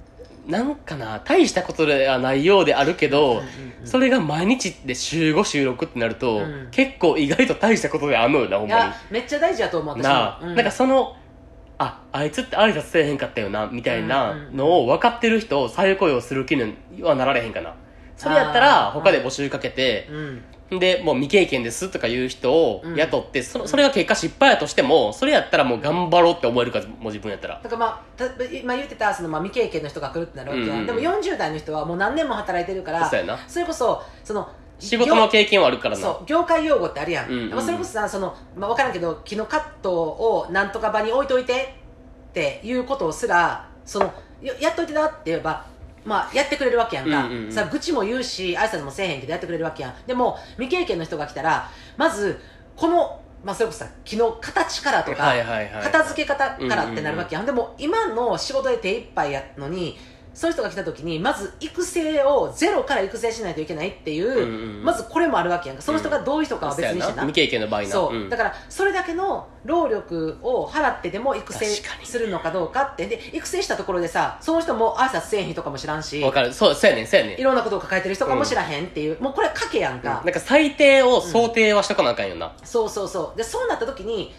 [0.47, 0.51] ん。
[0.51, 6.69] なんかな大したことではないようであるけど、うんうんうんそれが毎日で週5週6ってなると、うん。
[6.71, 10.55] 結構意外と大したことであんのよなほんまいやめっちゃ大事だと思う私なあ、うん。
[10.55, 11.17] なんかその
[11.79, 17.75] ああいつって挨拶せえへんかったよなみたいなのを分かってる人を再雇用する気にはなられへんかな。
[18.15, 20.41] それやったら他で募集かけて、うん
[20.79, 22.95] でもう未経験ですとかいう人をうん。
[22.95, 27.59] 雇って、そのそれが結果失敗やとしてもそれやったらもう頑張ろうって思えるからもう自分やったら。
[27.61, 30.85] だからまあた今言ってたその、まあ、未経験の人が来るってなるわけや、うんうん。
[30.85, 33.37] でも40代の人はもう何年も働いてるからそうやな。
[33.47, 34.49] それこそその
[34.79, 36.01] 仕事の経験はあるからな。
[36.01, 37.53] そう業界用語ってあるやん、うん。
[37.53, 41.75] うんそれこそさその、まあ、分からんけど木のカットをなんとか場に置いといて
[42.29, 45.65] っていうことをすらそのややっといてなって言えば
[46.05, 47.51] まあ、やってくれるわけやんか、うんうんうん。
[47.51, 49.95] さ愚痴も言うし挨拶もせえへんけどやってくれるわけやん。
[50.05, 52.39] でも未経験の人が来たらまず
[52.75, 59.97] この、まあ、それこそさ木の形からとか、はいはいはい片付け方からってなるわけやん,、でも今の仕事で手一杯やのに
[60.33, 64.83] そういう人が来た時にまず育成をゼロから育成しないといけないっていう、うんうんうん。
[64.83, 65.83] まずこれもあるわけやんか。
[65.83, 67.87] その人がどういう人かは別にしてな、そうや未経験の場合な。
[67.87, 68.29] そう、ん。
[68.29, 71.65] だからそれだけの労力を払ってでも育成
[72.03, 73.05] するのかどうかって。
[73.05, 77.07] で育成したところでさその人も挨拶せえへん人かもしらんしわかるそうそうやねん。
[77.07, 77.39] そうやねん。
[77.39, 83.37] いろんなことを抱えてる人かもしらへんっていう、もうこれ賭けやんか、なんか最低を想定はしとかなあかんよな、そうそうそう。
[83.37, 84.33] でそうなった時に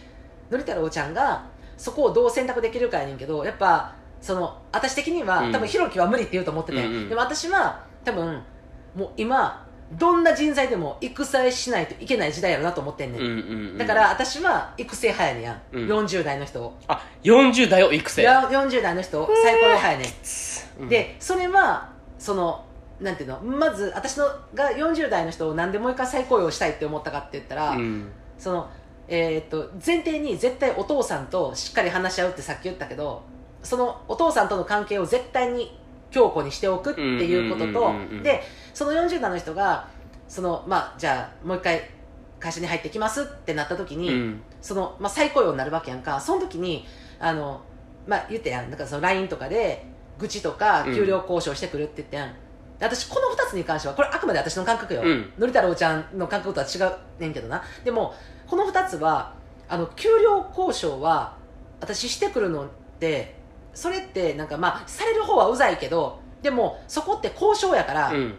[0.50, 1.44] のり太郎ちゃんが
[1.76, 5.52] そこをどう選択できるかやねんけどやっぱその私的には、うん。
[5.52, 7.08] 多分ひろきは無理って言うと思ってて、うんうん。
[7.10, 8.42] でも私は多分
[8.96, 13.40] もう今どんな人材でも育成しないといけない時代やろなと思ってんねん、うんうんう
[13.74, 13.78] ん。
[13.78, 15.42] だから私は育成派やねん。
[15.42, 15.86] や、うん。
[15.86, 16.62] 40代の人。
[16.62, 18.22] をあ40代を育成。
[18.22, 20.82] や40代の人を最高派やねん。
[20.84, 20.88] うん。
[20.88, 22.64] でそれはその
[23.00, 28.10] なんていうのまず私のが40代の人を何でもう一回再雇用したいって思ったかって言ったら、うん。
[28.38, 28.70] その
[29.06, 33.33] えーっと前提に絶対お父さんとしっかり話し合うってさっき言ったけど
[33.64, 35.76] そのお父さんとの関係を絶対に
[36.10, 38.22] 強固にしておくっていうこととうんうんうんうんうん。
[38.22, 38.42] で
[38.72, 39.88] その40代の人が
[40.28, 41.90] そのまあじゃあもう一回
[42.38, 44.42] 会社に入ってきますってなった時に、うん。
[44.60, 46.20] その、まあ、再雇用になるわけやんか。
[46.20, 46.86] その時に
[47.18, 47.62] あの、
[48.06, 48.68] まあ、言ってやん。
[48.70, 49.86] なんかその LINE とかで
[50.18, 52.28] 愚痴とか給料交渉してくるって言ってやん、
[52.78, 55.32] で私この2つに関してはこれあくまで私の感覚よ、うん。
[55.38, 57.62] のり太郎ちゃんの感覚とは違うねんけどな。
[57.82, 58.14] でも
[58.46, 59.34] この2つは
[59.68, 61.36] あの給料交渉は
[61.80, 62.68] 私してくるのっ
[63.00, 63.34] て
[63.74, 68.34] それってなんかまあされる方はうざいけどでもそこって交渉やから、うん。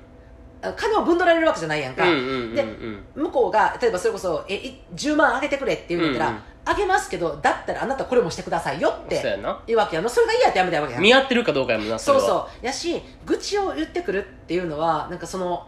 [0.62, 3.04] あ金をぶん取られるわけじゃないやんか、うんうんうんでうん。
[3.16, 6.42] 向こうが例えばそれこそえい10万あげてくれって言うんだったら、うんうん。
[6.68, 9.22] あげますけどだったらあなたこれもしてくださいよって
[9.68, 11.04] 言うわけやんそれが嫌やってやめたいわけやん。
[11.04, 12.28] 見合ってるかどうかやもんなそうれは。
[12.28, 15.68] そうやし愚痴を言ってくるっていうのはなんかその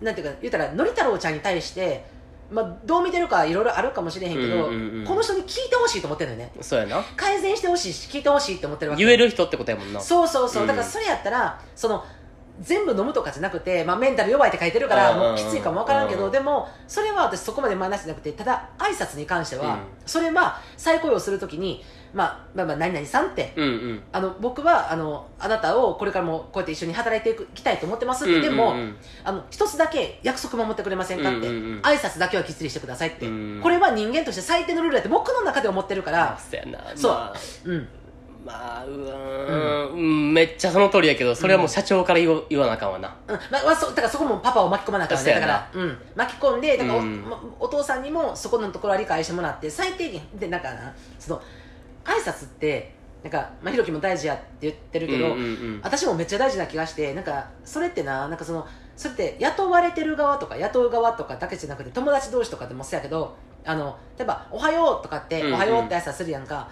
[0.00, 2.04] なんていうか言ったらのり太郎ちゃんに対して、
[2.50, 6.52] まあ、どう見てるかいろいろあるかもしれへんけど、うんうんうんこの人に聞いてほしいと思ってるのよね。
[6.60, 7.02] そうやな。
[7.16, 10.68] 改善してほしいし聞いてほしいって思ってるわけ言える人ってことやもんなそうそうそう、うん。
[10.68, 12.04] だからそれやったらその
[12.60, 19.78] 全部飲むとかじゃなくて、まあ、メンタル弱いって書いてるからうんもうきついかも分からんけうんどでもそれは私そこまでマイナスじゃなくてただ挨拶に関しては、うん。
[20.06, 23.52] それは再雇用するときに、まあ、まあまあ何々さんって。
[23.56, 24.02] うんうん。
[24.12, 28.78] あの僕はあのあなたをこれからもこうやって一緒に働いていきたいと思ってますって、うんでも、うん。
[28.78, 31.80] うんあの一つだけ約束守ってくれませんかって、うんうんうん。
[31.80, 36.92] 挨拶だけはきっちりしてくださいって、うんこれは人間として最低のルールだって僕の中で思ってるから、そうやな。
[36.94, 37.12] そう。
[37.12, 37.34] まあ
[37.64, 37.88] うん、
[38.44, 43.14] まあうーん、うん、めっちゃその通りやけどそれはもう社長から言わ言わなあかんわな。
[43.26, 43.34] うん。
[43.50, 45.46] ままあ、そうだからそこもパパを巻き込まなきゃそうやな。
[45.46, 47.22] だから、うん、巻き込んでだからお,、うん。
[47.28, 51.42] まお父さんにもそこのところは理解してもらって最低限でなんかなその
[52.08, 52.92] 挨拶って
[53.22, 55.42] なんか、まあ、ひろきも大事やって言ってるけど、うんうんう
[55.76, 66.68] ん私もめっちゃ大事な気がしてなんかそれってななんかそのそれって雇われてる側とか雇う側とかだけじゃなくて友達同士とかでもそうやけどあの例えば「おはよう」とかって「うんうんおはよう」って挨拶するやんか、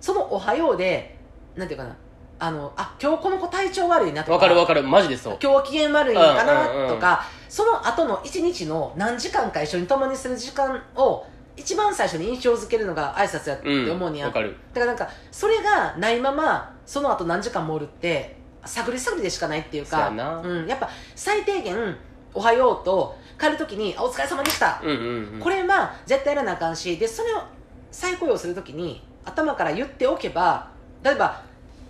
[0.00, 1.16] その「おはようで」
[1.56, 1.96] なんていうかな
[2.38, 4.82] あのあ今日この子体調悪いなとかわかるわかる。
[4.82, 5.38] マジでそう。
[5.42, 6.88] 今日機嫌悪いんかうんうんなうん。
[6.88, 11.26] とか、その後の一日の何時間か一緒に共にする時間を
[11.60, 14.56] 一番最初に印象づけるのが挨拶やって思うにや、わかる。
[14.72, 20.06] だからなんかそれがないままその後何時間もおるって探り探りでしかないっていうか
[20.42, 21.96] そうん、やっぱ最低限
[22.32, 25.40] 「おはよう」と帰る時にあ「お疲れ様でした」うんうんうん。
[25.40, 27.42] これは絶対やらなあかんしでそれを
[27.90, 30.68] 再雇用する時に頭から言っておけば
[31.02, 31.42] 例えば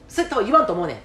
[0.08, 0.96] それ多分言わんと思うねん。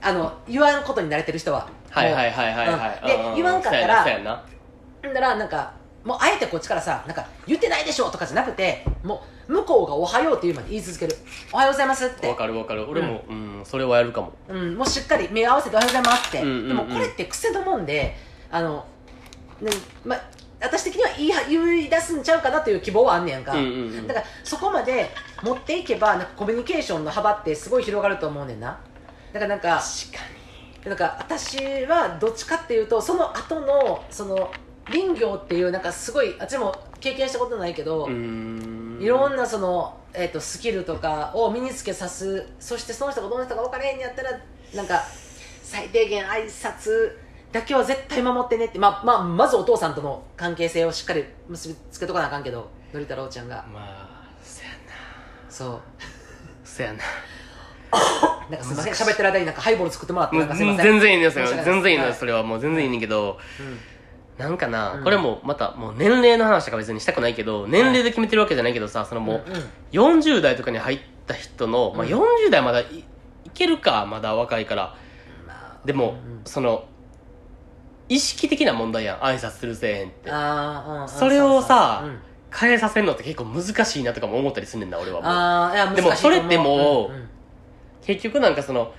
[0.00, 1.66] あの言わんことに慣れてる人は。
[1.90, 3.00] はいはいはいはいはい。
[3.02, 3.06] うん。
[3.08, 3.34] でうんうん。
[3.34, 5.72] 言わんかったらだらなんか
[6.04, 11.16] もうあえてこっちからさなんか言ってないでしょとかじゃなくてもう向こうが「おはよう」って言うまで言い続ける
[11.52, 12.28] 「おはようございます」って。
[12.28, 12.88] わかるわかる。
[12.88, 14.32] 俺もうんそれはやるかも。
[14.48, 16.68] うん、もうしっかり目合わせて「おはようございます」って、うんうんうん。
[16.68, 18.16] でもこれって癖のもんで
[18.50, 18.84] あの、
[19.60, 19.70] ね
[20.04, 20.16] ま、
[20.60, 23.68] 私的には言いは言い出すんちゃうかなという希望はあんねやんか、うんうんう
[24.02, 24.06] ん。
[24.06, 25.10] だからそこまで
[25.42, 28.78] 持っていけばなんかコミュニケーションの幅ってすごい広がると思うねんな。
[29.32, 30.44] だからなんか確か
[30.88, 34.50] なんか私はどっちかっていうとその後のその
[34.86, 44.30] 林業っていうなんかすごい私も経験したことないけど、いろんなその、えー、とスキルとかを身につけさすそしてその人がどの人か分からへんやったら
[44.74, 45.02] なんか
[45.62, 47.12] 最低限挨拶
[47.52, 53.64] だけは絶対守ってねって、まあまあ、まずお父さんとの関係性をしっかり結びつけとかなあかんけどのり太郎ちゃんが。
[53.72, 54.76] まあそやな。
[55.48, 55.80] そう。
[56.64, 56.98] そやな。
[58.50, 58.92] なんかすみません。
[58.92, 60.84] 喋ってる間になんかハイボール作ってもらってもうんなかすいません。
[60.84, 61.46] 全然いいんですよ。
[61.46, 62.20] 全然いいんはいです。
[62.20, 63.38] それはもう全然いいねんけど。
[63.60, 63.93] うん
[64.38, 65.04] なんかな、うん。
[65.04, 72.12] これもまたもう年齢の話とか別にしたくないけど年齢で決めてるわけじゃないけどさそのもううん40代とかに入った人の、まあ、うん。
[72.12, 73.04] 40代まだいい
[73.54, 74.94] けるかまだ若いから。
[75.46, 76.84] まあでも、うんその
[78.06, 80.30] 意識的な問題やん挨拶するせえへんって。
[80.30, 82.18] あーうんうんそれをさそうん。
[82.56, 85.30] 変えさせるのって結構難しいなとかも思ったりすんねんな俺はもう。
[85.30, 87.28] あーいや難しいでもそれってもううん
[88.02, 88.92] 結局なんかその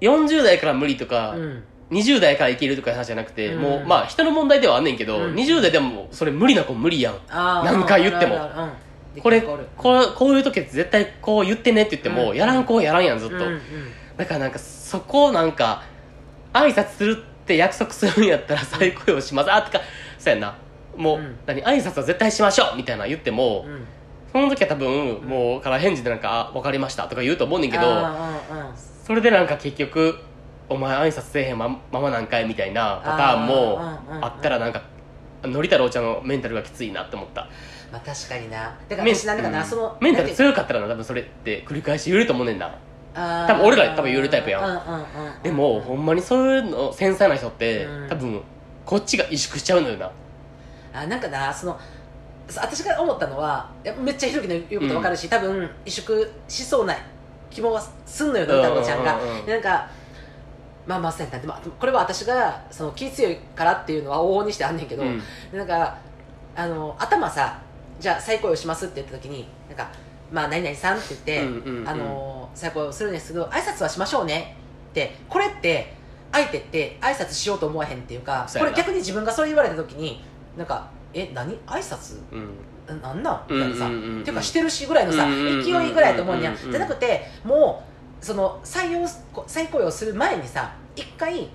[0.00, 3.62] 40代から無理とか、うんうん20代からいけるとかいう話じゃなくて、うん。
[3.62, 5.34] もうまあ人の問題ではあんねんけど、うん。
[5.34, 7.14] 20代でもそれ無理な子無理やん。
[7.28, 8.34] あー何回言っても。
[8.36, 8.72] あるあるある。
[9.16, 9.22] うん。
[9.22, 9.66] これできる子おる。
[9.76, 12.36] こうこういう時って絶対こう言ってねって言っても、うん。
[12.36, 13.60] やらん子はやらんやんずっと、うんうん。
[14.16, 15.82] だからなんかそこをなんか
[16.52, 19.84] 挨拶するって約束するんやったら再雇用します、あてか
[20.18, 20.56] そうやんな。
[20.96, 21.36] もう、うん。
[21.46, 23.86] 何挨拶は絶対しましょうみたいな言っても、うん。
[24.32, 28.76] その時は多分もうから返事でなんか「あ分かりました」とか言うと思うねんけどあーうんうん。
[28.76, 30.20] それでなんか結局
[30.70, 33.78] 「お前挨拶せえへんまままなんかい」みたいなパターンも
[34.22, 34.82] あったらなんか
[35.42, 37.48] のり太郎ちゃんのメンタルがきついなって思った。
[37.92, 38.76] まあ確かにな。
[38.88, 39.64] だからメン私なんだかな、うん。
[39.66, 42.72] そのメンタル強かったらな多分それって繰り返し言えると思うねんな。
[43.12, 44.64] 多分俺ら多分言えるタイプやん。
[44.64, 45.02] うんうんうんう
[45.40, 45.42] ん。
[45.42, 48.08] でもほんまにそういうの繊細な人ってうん。
[48.08, 48.42] 多分
[48.84, 50.10] こっちが萎縮しちゃうのよな。
[50.92, 51.78] あなんかなその
[52.48, 56.94] そ私が思ったのはめっちゃひろきの言うことわかるし、多分萎縮しそうな
[57.48, 59.88] 気もすんのよのり太郎ちゃんが、なんか
[60.90, 65.22] まあまあそうでもこれは私がその気強いからっていうのは往々にしてあんねんけど、うん。
[65.52, 65.96] でなんか
[66.56, 67.60] あの頭さ
[68.00, 69.88] じゃあ再雇用しますって言った時になんか
[70.32, 71.88] まあ何々さんって言って、うんうんうん。
[71.88, 74.56] あの再雇用するんですけど挨拶はしましょうね
[74.90, 75.94] ってこれって
[76.32, 80.24] 相手って挨拶しようと思わへんっていうかこれ逆に自分がそれ言われた時に
[80.56, 81.56] なんかえ何？
[81.66, 82.20] 挨拶？
[82.32, 82.48] うん。
[82.88, 83.44] ななんなん？
[83.48, 84.20] みたいなさ、うんうんうんうん。
[84.22, 89.08] っていうかしてるしぐらいのさ、うんうんうんうん勢いぐらいやと思うんや、うんうんうんじゃなくてもうその採用
[89.46, 91.48] 再雇用する前にさ一回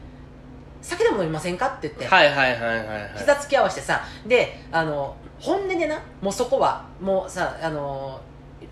[0.82, 3.12] 酒でも飲みませんかって言って、はいはいはいはいはい。
[3.18, 8.22] 膝つき合わせてさであの本音でなもうそこはもうさあの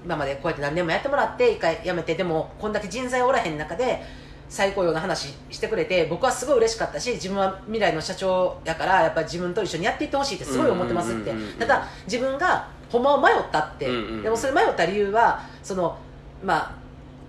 [0.04, 4.02] 今までこうやって何年もやってもらって一回辞めてでもこんだけ人材おらへん中で
[4.50, 11.34] 再雇用の話してくれて僕はすごい嬉しかったし自分は未来の社長やからやっぱり自分と一緒にやっていってほしいってすごい思ってますって。
[11.58, 14.24] ただ自分がほんまは迷ったって、うんうんうん。
[14.24, 15.98] でもそれ迷った理由はその
[16.44, 16.83] まあ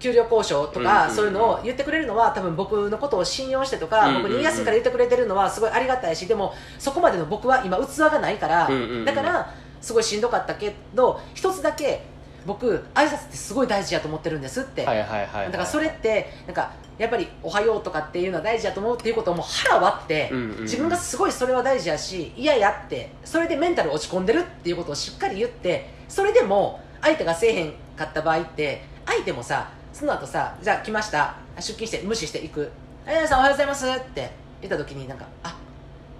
[0.04, 8.68] 給料交渉とかそういうのを言ってくれるのは多分僕のことを信用してとか、僕に言いやすいから言ってくれてるのはすごいありがたいしでもそこまでの僕は今器がないから、
[9.06, 12.02] だからすごいしんどかったけど一つだけ
[12.46, 15.46] 僕挨拶ってすごい大事やと思ってるんですって、はいはいはいはい。
[15.46, 20.30] だからそれってなんかやっぱり「おはよう」とかっていうのは大事やと思うっていうことをもう腹割って、
[20.60, 29.70] 自分がすごいそれは大事やし嫌やってそれでメンタル落ち込んでるっていうことをしっかり言ってそれでも相手がせえへんかった場合って相手もさ
[30.04, 31.34] その後さじゃあ来ました。
[31.56, 32.70] 出勤して無視していく
[33.08, 34.30] 「えー、さんおはようございます」って
[34.60, 35.56] 言った時になんかあ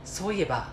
[0.06, 0.66] そういえば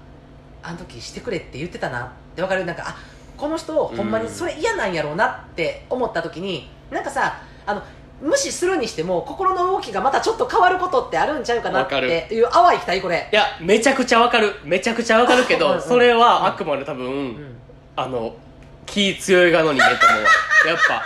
[0.64, 2.64] あの時してくれって言ってたなって分かる。
[2.64, 2.96] なんかあ
[3.36, 7.82] この人ほんまにそれ嫌なんやろうなって思った時になんかさあの
[8.22, 13.28] 無視するにしても心の動きがまたちょっと変わることってあるんちゃうかなっていう淡い期待これ。
[13.30, 14.56] いやめちゃくちゃわかる。
[14.64, 17.56] めちゃくちゃわかるけうんうんどそれはあくまで多分、うん。
[17.98, 18.34] あの
[18.86, 20.24] 気強い側の人間と思う。
[20.70, 21.04] やっぱ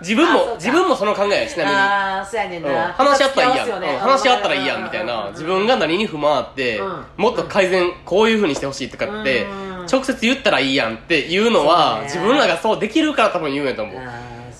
[0.00, 1.76] 自分も自分もその考えやちなみに。
[1.76, 2.72] ああそうやねんうん。
[2.72, 5.28] な、話し合ったらいいやん、話し合ったらいいやんみたいな。
[5.30, 7.04] 自分が何に不満あって、うん。
[7.16, 9.86] もっと改善こういうふうにしてほしいとかって、うん。
[9.90, 13.96] 直接言ったらいいやんっていうのは自分らがそうできるから多分言うんやと思う。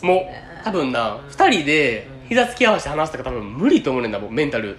[0.07, 0.61] もね。
[0.61, 1.29] う多分な、うん。
[1.29, 2.29] 二人でうん。
[2.29, 4.77] 膝つき合わせて話すとか多分無理と思うねんだもうメンタル。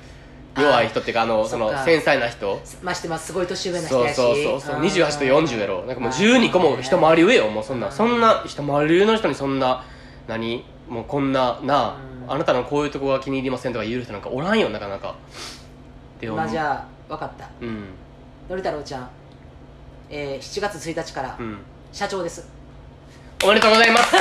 [0.58, 2.62] 弱い人っていうかあのその繊細な人。
[2.82, 3.28] ましてます。
[3.28, 4.16] すごい年上な人そうやし。
[4.16, 4.80] そうそうそうう。
[4.80, 4.82] ん。
[4.84, 5.86] 28と40やろ。
[5.86, 7.92] なんかもう12個も一回り上よもうそんな。
[7.92, 9.86] そんな一回り上の人にそんな
[10.32, 10.64] 何？
[10.88, 12.32] もうこんななうん。
[12.32, 15.16] あなたのこういうとこが気に入りませんとか言う人なんかおらんよなかなか。
[16.20, 17.50] でもまあじゃあ分かった。
[17.60, 17.86] うん。
[18.50, 19.10] のり太郎ちゃん、
[20.10, 21.58] えー、7月1日からうん。
[21.92, 22.48] 社長です。
[23.44, 24.16] おめでとうございます。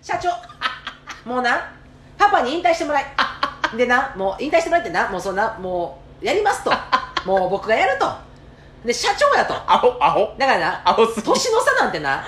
[0.02, 0.30] 社長。
[1.28, 1.72] もうな
[2.16, 3.06] パパに引退してもらい。
[3.76, 6.70] でなもう引退してもらってなもうそんなもうやりますと。
[7.26, 8.10] もう僕がやると。
[8.84, 9.54] で社長やと。
[9.54, 10.34] アホアホ。
[10.38, 12.24] だからなアホすぎ年の差なんてな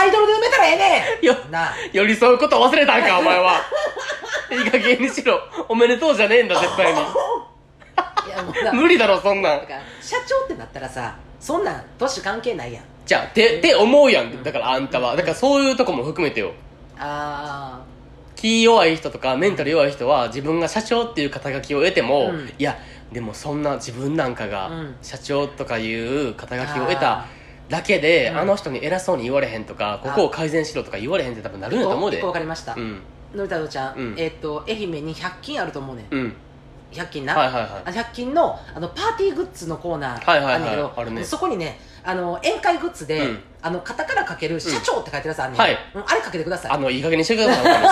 [0.00, 1.74] タイトルで埋めたらええねよんなあ。
[1.92, 3.60] 寄り添うこと忘れたんか お前は。
[4.50, 5.38] いい加減にしろ。
[5.68, 7.00] おめでとうじゃねえんだ 絶対に。
[7.00, 7.02] い
[8.30, 8.72] やもうな。
[8.72, 9.60] 無理だろそんなん。
[10.00, 12.82] 社長ってなったらさそんなん年関係ないやん。
[13.04, 14.42] じゃあてって思うやん。
[14.42, 15.16] だからあんたは。
[15.16, 16.52] だからそういうとこも含めてよ。
[16.98, 17.80] あ
[18.36, 22.52] 気弱い人とかメンタル弱い人は自分が社長っていう肩書きを得ても、うん。
[22.58, 22.78] いや
[23.12, 24.96] でもそんな自分なんかがうん。
[25.02, 27.26] 社長とかいう肩書きを得あた
[27.70, 28.38] だけでうん。
[28.38, 33.00] あの人に偉そうに言われへんとかここを改善しろとか言われへんって多分なるんやと思うで分かりました、うん。
[33.34, 34.14] のり太郎ちゃん、うん。
[34.18, 36.06] えっ、と愛媛に100均あると思うねん。
[36.10, 36.34] うん。
[36.92, 37.70] 100均な、はいはいはい。
[37.84, 40.24] あの100均のあのパーティーグッズのコーナー。
[40.30, 40.70] はいはいはい。
[40.70, 41.24] けど、あるね。
[41.24, 43.40] そこにねあの宴会グッズで、うん。
[43.62, 45.78] あの肩からかける社長って書いてるやつあんねん、はい。
[45.94, 46.72] うんあれかけてください。
[46.72, 47.64] あのいい加減にしてください。
[47.64, 47.88] ほんまに。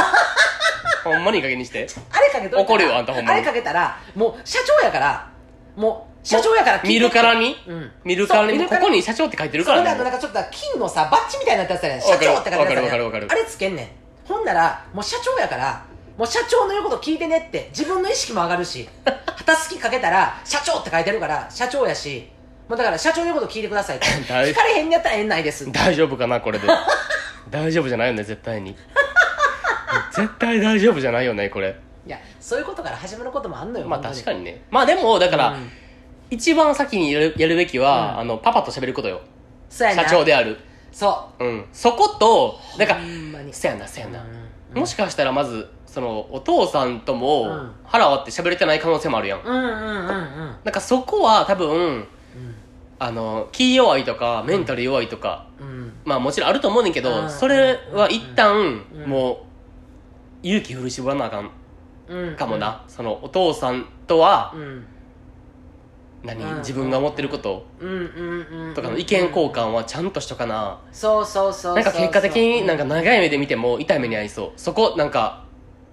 [1.05, 1.87] ほんまにいい加減にして。
[2.11, 3.39] あれかけといたら怒るよあんたほんまに。
[3.39, 5.31] あれかけたらもう社長やから
[5.77, 7.57] もう社長やから見るからに？
[7.67, 7.91] うん。
[8.05, 8.67] 見るからに？
[8.67, 13.89] ここに社長って書いてるからねなんかちょっと金のさバッジみたいなやつやねん社長って書いてるやつやねあれつけんねん。
[14.29, 15.87] ほんならもう社長やから
[16.19, 18.87] もう社長の言うこと聞いてねって自分の意識も上がるし
[19.39, 22.29] 旗付きかけたら社長って書いてるから社長やし
[22.69, 24.07] もうだから社長の言うこと聞いてくださいって。
[24.29, 25.73] 大聞かれへんやったら縁ないです。
[25.73, 26.69] 大丈夫かなこれで。
[27.49, 28.77] 大丈夫じゃないよね絶対に。
[30.13, 31.75] 絶対大丈夫じゃないよねこれ。
[32.07, 34.61] いやそういうことから始まることもあんのよまあ確かにね。
[34.71, 35.71] まあでもだから、うん
[36.31, 38.19] 一番先にやるやるべきは、うん。
[38.21, 39.21] あのパパと喋ることよ。
[39.71, 40.03] そうやな。
[40.05, 40.59] 社長である。
[40.93, 41.45] そう。
[41.45, 41.65] ん。
[41.73, 43.53] そこと、うなんかほ、んまに。
[43.53, 44.25] せやな、せやな。
[44.75, 44.81] うん。
[44.81, 47.75] もしかしたらまず、その、お父さんとうもん。
[47.85, 49.41] 腹割って喋れてない可能性もあるやん。
[49.41, 50.57] うんうんうんうん。
[50.65, 52.07] なんかそこは多分、
[52.99, 55.93] あの、気弱いとか、メンタル弱いとか、うん。
[56.05, 57.31] まあもちろんあると思うねんけうど、ん。
[57.31, 59.09] それは一旦う、ん。
[59.09, 61.51] もう、勇気振り絞らなあかん
[62.09, 62.37] うん。
[62.37, 62.85] かもな。
[62.89, 64.85] その、お父さんとはう、ん
[66.23, 66.43] 何？
[66.43, 66.59] うん。
[66.59, 67.67] 自分が思ってること？
[68.75, 70.81] とかの意見交換はちゃんとしとかな。
[70.93, 74.53] そうそうそうなんか結果的になんか長い目で見ても痛い目に遭いそう。
[74.57, 75.45] そこ、なんか、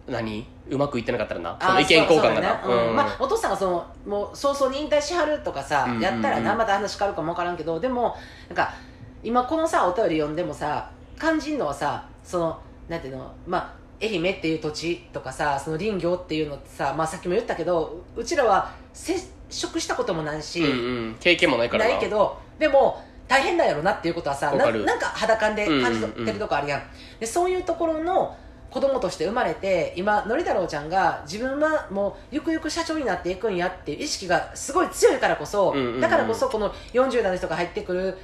[0.07, 0.47] 何？
[0.67, 1.57] うまくいってなかったらな。
[1.61, 2.53] その意見交換がな。
[2.55, 2.59] ね。
[2.65, 2.89] うん。
[2.89, 2.95] うん。
[2.95, 5.97] まあ、お父さんがそのもう早々に引退しはるとかさ、うんうん。
[5.97, 8.15] うんやったらなまた話変わるかも分からんけどでも
[8.49, 8.73] なんか
[9.21, 12.59] 今このさお便り読んでもさ肝心のはさその
[12.89, 13.31] なんていうの？
[13.45, 20.71] まあ愛媛っていう土地とかさその林業っていうのってさ、まあ、さっきも言ったけどううちらは接触したこともないし、うんう
[21.11, 21.15] ん。
[21.19, 21.91] 経験もないからな。
[21.91, 26.81] ないけどでも大変なんやろなっていうことはさななんか肌感で感じてるとこあるやん,、
[27.19, 28.35] でそういうところの
[28.69, 36.01] 子供として生まれて今のり太郎ちゃんが自分はもうゆくゆく社長になっていくんやっていう意識がすごい強いからこそ、うんうんうん。
[36.01, 38.17] だからこそこの40代の人が入ってくる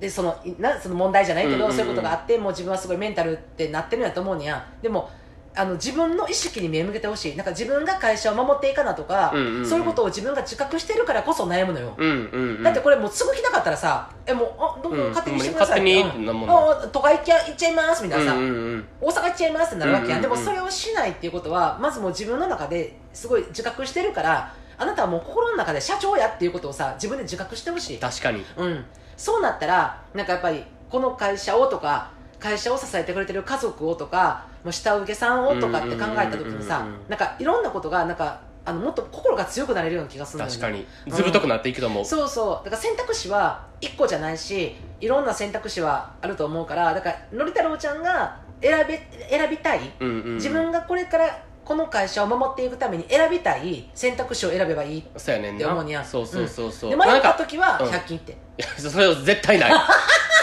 [0.00, 1.76] でそのいなその問題じゃないけど、うんうんうん。
[1.76, 4.66] そういうことがあってもう自分はすごいメンタルってなってるんやと思うんや。
[4.80, 5.10] でも
[5.52, 7.36] あの自分の意識に目向けてほしい。
[7.36, 9.66] なんか自分が会社を守っていかなとか、うんうんうん。
[9.66, 12.62] そういうことを自分が自覚してるからこそ悩むのよ、うんうんうん。
[12.62, 15.86] だってこれもうすぐ来なかったらさえもうあどうぞ勝手にしてくださいうん。
[15.86, 18.88] って勝手にってなもんなああ都会行っちゃ行っちゃいますみたいなさ、うんうんうん。
[19.00, 20.22] 大阪行っちゃいますってなるわけやうんうん。
[20.22, 28.44] でもそれをしないっていうことはまずもう自分の中ですごい自覚してるからあなたはもう心の中で社長やっていうことをさ自分で自覚してほしい、確かに。
[28.56, 28.84] うん、
[29.16, 40.78] そうなったらなんかやっぱりこの会社をとか会社を支えてくれてる家族をとかもう下請けさんをとかって考えた時にさうんうんうんうんなんかいろんなことがなんかあのもっと心が強くなれるような気がするんだよね確か
[41.10, 41.16] に。
[41.16, 42.04] ずぶとくなっていくと思う。
[42.04, 49.00] そうそうだから選択肢は1個じゃないしいろんな選択肢はあると思うからだからのり太郎ちゃんが選べ
[49.30, 50.34] 選びたいうんうんうん。
[50.34, 56.04] 自分がこれからこの会社を守っていくために選びたい選択肢を選べばいいそうやねんって思うにやな。
[56.04, 56.90] そうそうそうそう。
[56.90, 59.72] で迷った時はうん100均って、いやそれは絶対ない。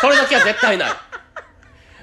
[0.01, 0.89] それだけは絶対ない。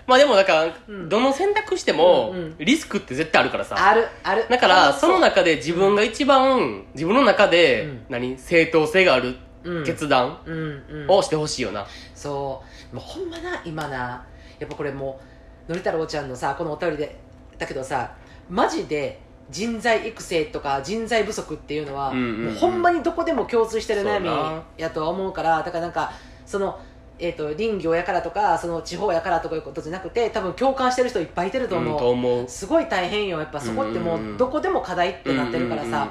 [0.06, 1.08] まあでもなんか、うん。
[1.08, 3.76] どの選択してもうんうん、リスクって絶対あるからさ。
[3.78, 4.46] あるある。
[4.48, 9.84] だから、そのう中で自分が一番、自分の中でうん、何正当性があるうん。
[9.84, 11.10] 決断うんうん。
[11.10, 11.86] をしてほしいよな。
[12.14, 12.96] そう。
[12.96, 14.26] もうほんまな今な。
[14.58, 15.20] やっぱこれも
[15.68, 17.18] うのり太郎ちゃんのさこのお便りで
[17.58, 18.14] だけどさ
[18.48, 22.44] マジで人材育成とか人材不足っていうのは、うんうんうん。
[22.46, 24.62] もうほんまにどこでも共通してる悩みそうな。
[24.76, 26.12] やとは思うからだからなんか
[26.46, 26.78] その
[27.18, 32.48] えー、と林業やからとかその地方やからとかいうことじゃなくて多分共感してる人いっぱいいてると思う、うん、と思う。
[32.48, 33.38] すごい大変よ。
[33.38, 36.08] やっぱそこってもうどこでも課題ってなってるからさ。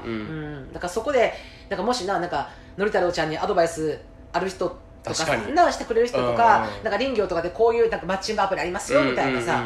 [0.74, 1.34] だからそこで
[1.70, 4.00] なんかもしななんかのり太郎ちゃんにアドバイス
[4.32, 4.70] ある人
[5.04, 9.64] とかなしてくれる人とかうんなんか林業とかでこういうなんかマッチングアプリありますよみたいなさ。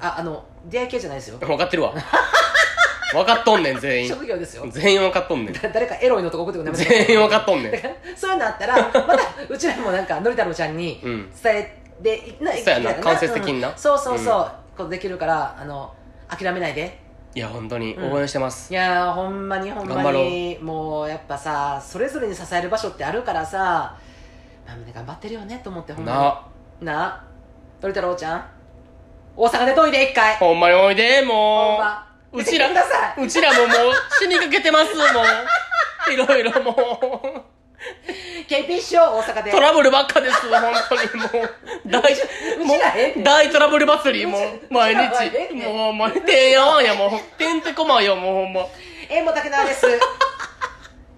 [0.00, 1.38] あの出会い系じゃないですよ。
[1.38, 1.94] 分かってるわ。
[3.12, 4.08] 分かっとんねん、全員。
[4.08, 4.66] 職業ですよ。
[4.70, 5.54] 全員分かっとんねん。
[5.54, 7.72] 誰かエロいのとか送ってくるのやめて全員分かっとんねん。
[7.72, 7.78] だ。
[7.80, 11.30] からそういうのあったらまたうちらもなんかのり太郎ちゃんにうん。
[11.42, 12.52] 伝えてな。
[12.52, 13.68] そうやなき間接的にな。
[13.68, 13.76] うん。
[13.76, 14.52] そうそうそう。
[14.76, 15.92] ことできるからあの
[16.28, 17.00] 諦めないで。
[17.34, 18.12] いや、本当にうん。
[18.12, 18.72] 応援してます。
[18.72, 23.96] いやーほんまにほんまにもうやっぱさそれぞれに支える場所ってあるからさ
[24.66, 26.42] まあみんな頑張ってるよねと思ってほんまな。
[26.80, 27.24] になあ
[27.80, 28.44] 鳥太郎ちゃん。
[29.34, 30.36] 大阪でといで一回。
[30.36, 32.40] ほんまにおいで、ほんもまう。
[32.40, 33.76] うちらうちらももう
[34.18, 35.02] 死にかけてます、も
[36.08, 36.12] う。
[36.12, 37.52] いろいろもう。
[38.48, 41.90] KP しよう大阪でトラブルばっかです、本当にもう。
[41.90, 42.02] 大、
[42.64, 45.30] もう、大トラブル祭り、もう、毎日。
[45.54, 48.66] ねもう、もう、てんやわんや、もう、てんてこまいよ、もうほんま。
[49.08, 49.86] えーもう竹縄です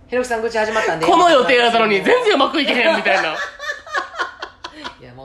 [0.08, 3.36] ひろきさん愚痴始まったんでこの予定やったのに全然うまくいけへん、みたいな。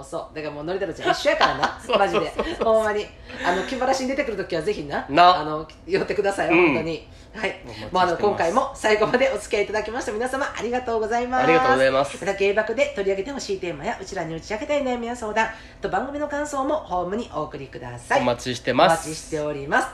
[0.01, 0.35] うそう。
[0.35, 1.81] だからもうのり太郎ちゃん一緒やからな。
[1.97, 2.31] マジで。
[2.63, 3.05] ほんまに。
[3.45, 5.05] あの気晴らしに出てくるときはぜひな。
[5.09, 5.37] な。
[5.37, 6.65] あの寄ってください、うん。
[6.67, 7.07] 本当に。
[7.35, 7.61] はい。
[7.91, 11.43] もうあの今回も最後までお付き合いいただきました皆様ありがとうございます。
[11.43, 12.17] ありがとうございます。
[12.19, 18.21] また芸爆で取り上げてほしいテーマやうちらに打ち明けたい悩みや相談あと番組の感想もホームにお送りください。
[18.21, 19.07] お待ちしておます。
[19.07, 19.87] 待ちしております。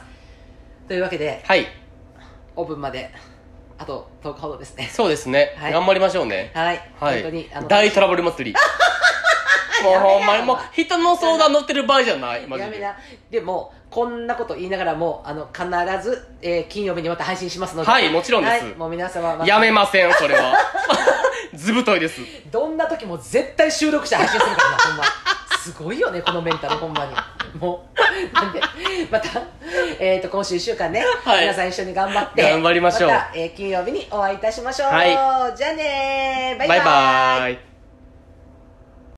[0.87, 1.67] というわけではい。
[2.55, 3.11] オープンまで
[3.77, 4.89] あと10日ほどですね。
[4.91, 5.53] そうですね。
[5.57, 5.73] はい。
[5.73, 6.51] 頑張りましょうね。
[6.53, 7.21] はい、はい。
[7.21, 8.57] 本当にあの大トラブル祭り。
[9.85, 12.47] もうほんまにもう人の相談乗ってる場合じゃない。
[12.47, 12.71] マジで。
[12.71, 12.95] やめな。
[13.29, 13.41] で。
[13.41, 15.65] もこんなこと言いながらもあの必
[16.03, 17.89] ず、えー金曜日にまた配信しますので。
[17.89, 18.65] はいもちろんです。
[18.65, 19.47] はい、もう皆様また。
[19.47, 20.53] やめません、それは。
[21.53, 22.21] ずぶといです。
[22.51, 25.03] どんな時も絶対収録して配信するからなほんま。
[25.65, 27.13] すごいよねこのメンタルほんまに。
[27.59, 28.61] もうなんで
[29.09, 29.41] また、
[29.99, 31.41] えー、と今週1週間ね、はい。
[31.41, 33.09] 皆さん一緒に頑張って頑張りましょう。
[33.09, 35.57] また、えー金曜日にお会いいたしましょう、はい。
[35.57, 36.59] じゃあねー。
[36.59, 37.74] バイババイバーイイ。